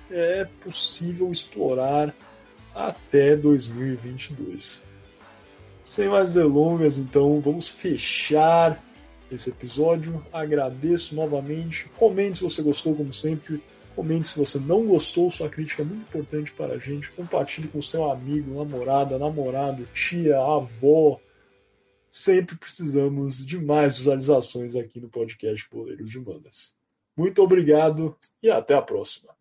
é 0.10 0.46
possível 0.64 1.32
explorar 1.32 2.14
até 2.74 3.36
2022. 3.36 4.89
Sem 5.90 6.08
mais 6.08 6.36
delongas, 6.36 7.00
então 7.00 7.42
vamos 7.42 7.68
fechar 7.68 8.80
esse 9.32 9.50
episódio. 9.50 10.24
Agradeço 10.32 11.16
novamente. 11.16 11.90
Comente 11.98 12.38
se 12.38 12.44
você 12.44 12.62
gostou, 12.62 12.96
como 12.96 13.12
sempre. 13.12 13.60
Comente 13.96 14.28
se 14.28 14.38
você 14.38 14.60
não 14.60 14.86
gostou, 14.86 15.32
sua 15.32 15.50
crítica 15.50 15.82
é 15.82 15.86
muito 15.86 16.04
importante 16.04 16.54
para 16.54 16.76
a 16.76 16.78
gente. 16.78 17.10
Compartilhe 17.14 17.68
com 17.68 17.82
seu 17.82 18.08
amigo, 18.12 18.54
namorada, 18.54 19.18
namorado, 19.18 19.88
tia, 19.92 20.38
avó. 20.38 21.20
Sempre 22.08 22.56
precisamos 22.56 23.44
de 23.44 23.58
mais 23.58 23.98
visualizações 23.98 24.76
aqui 24.76 25.00
no 25.00 25.10
podcast 25.10 25.68
Boleiros 25.72 26.08
de 26.08 26.20
Humanas. 26.20 26.76
Muito 27.18 27.42
obrigado 27.42 28.16
e 28.44 28.52
até 28.52 28.76
a 28.76 28.82
próxima. 28.84 29.39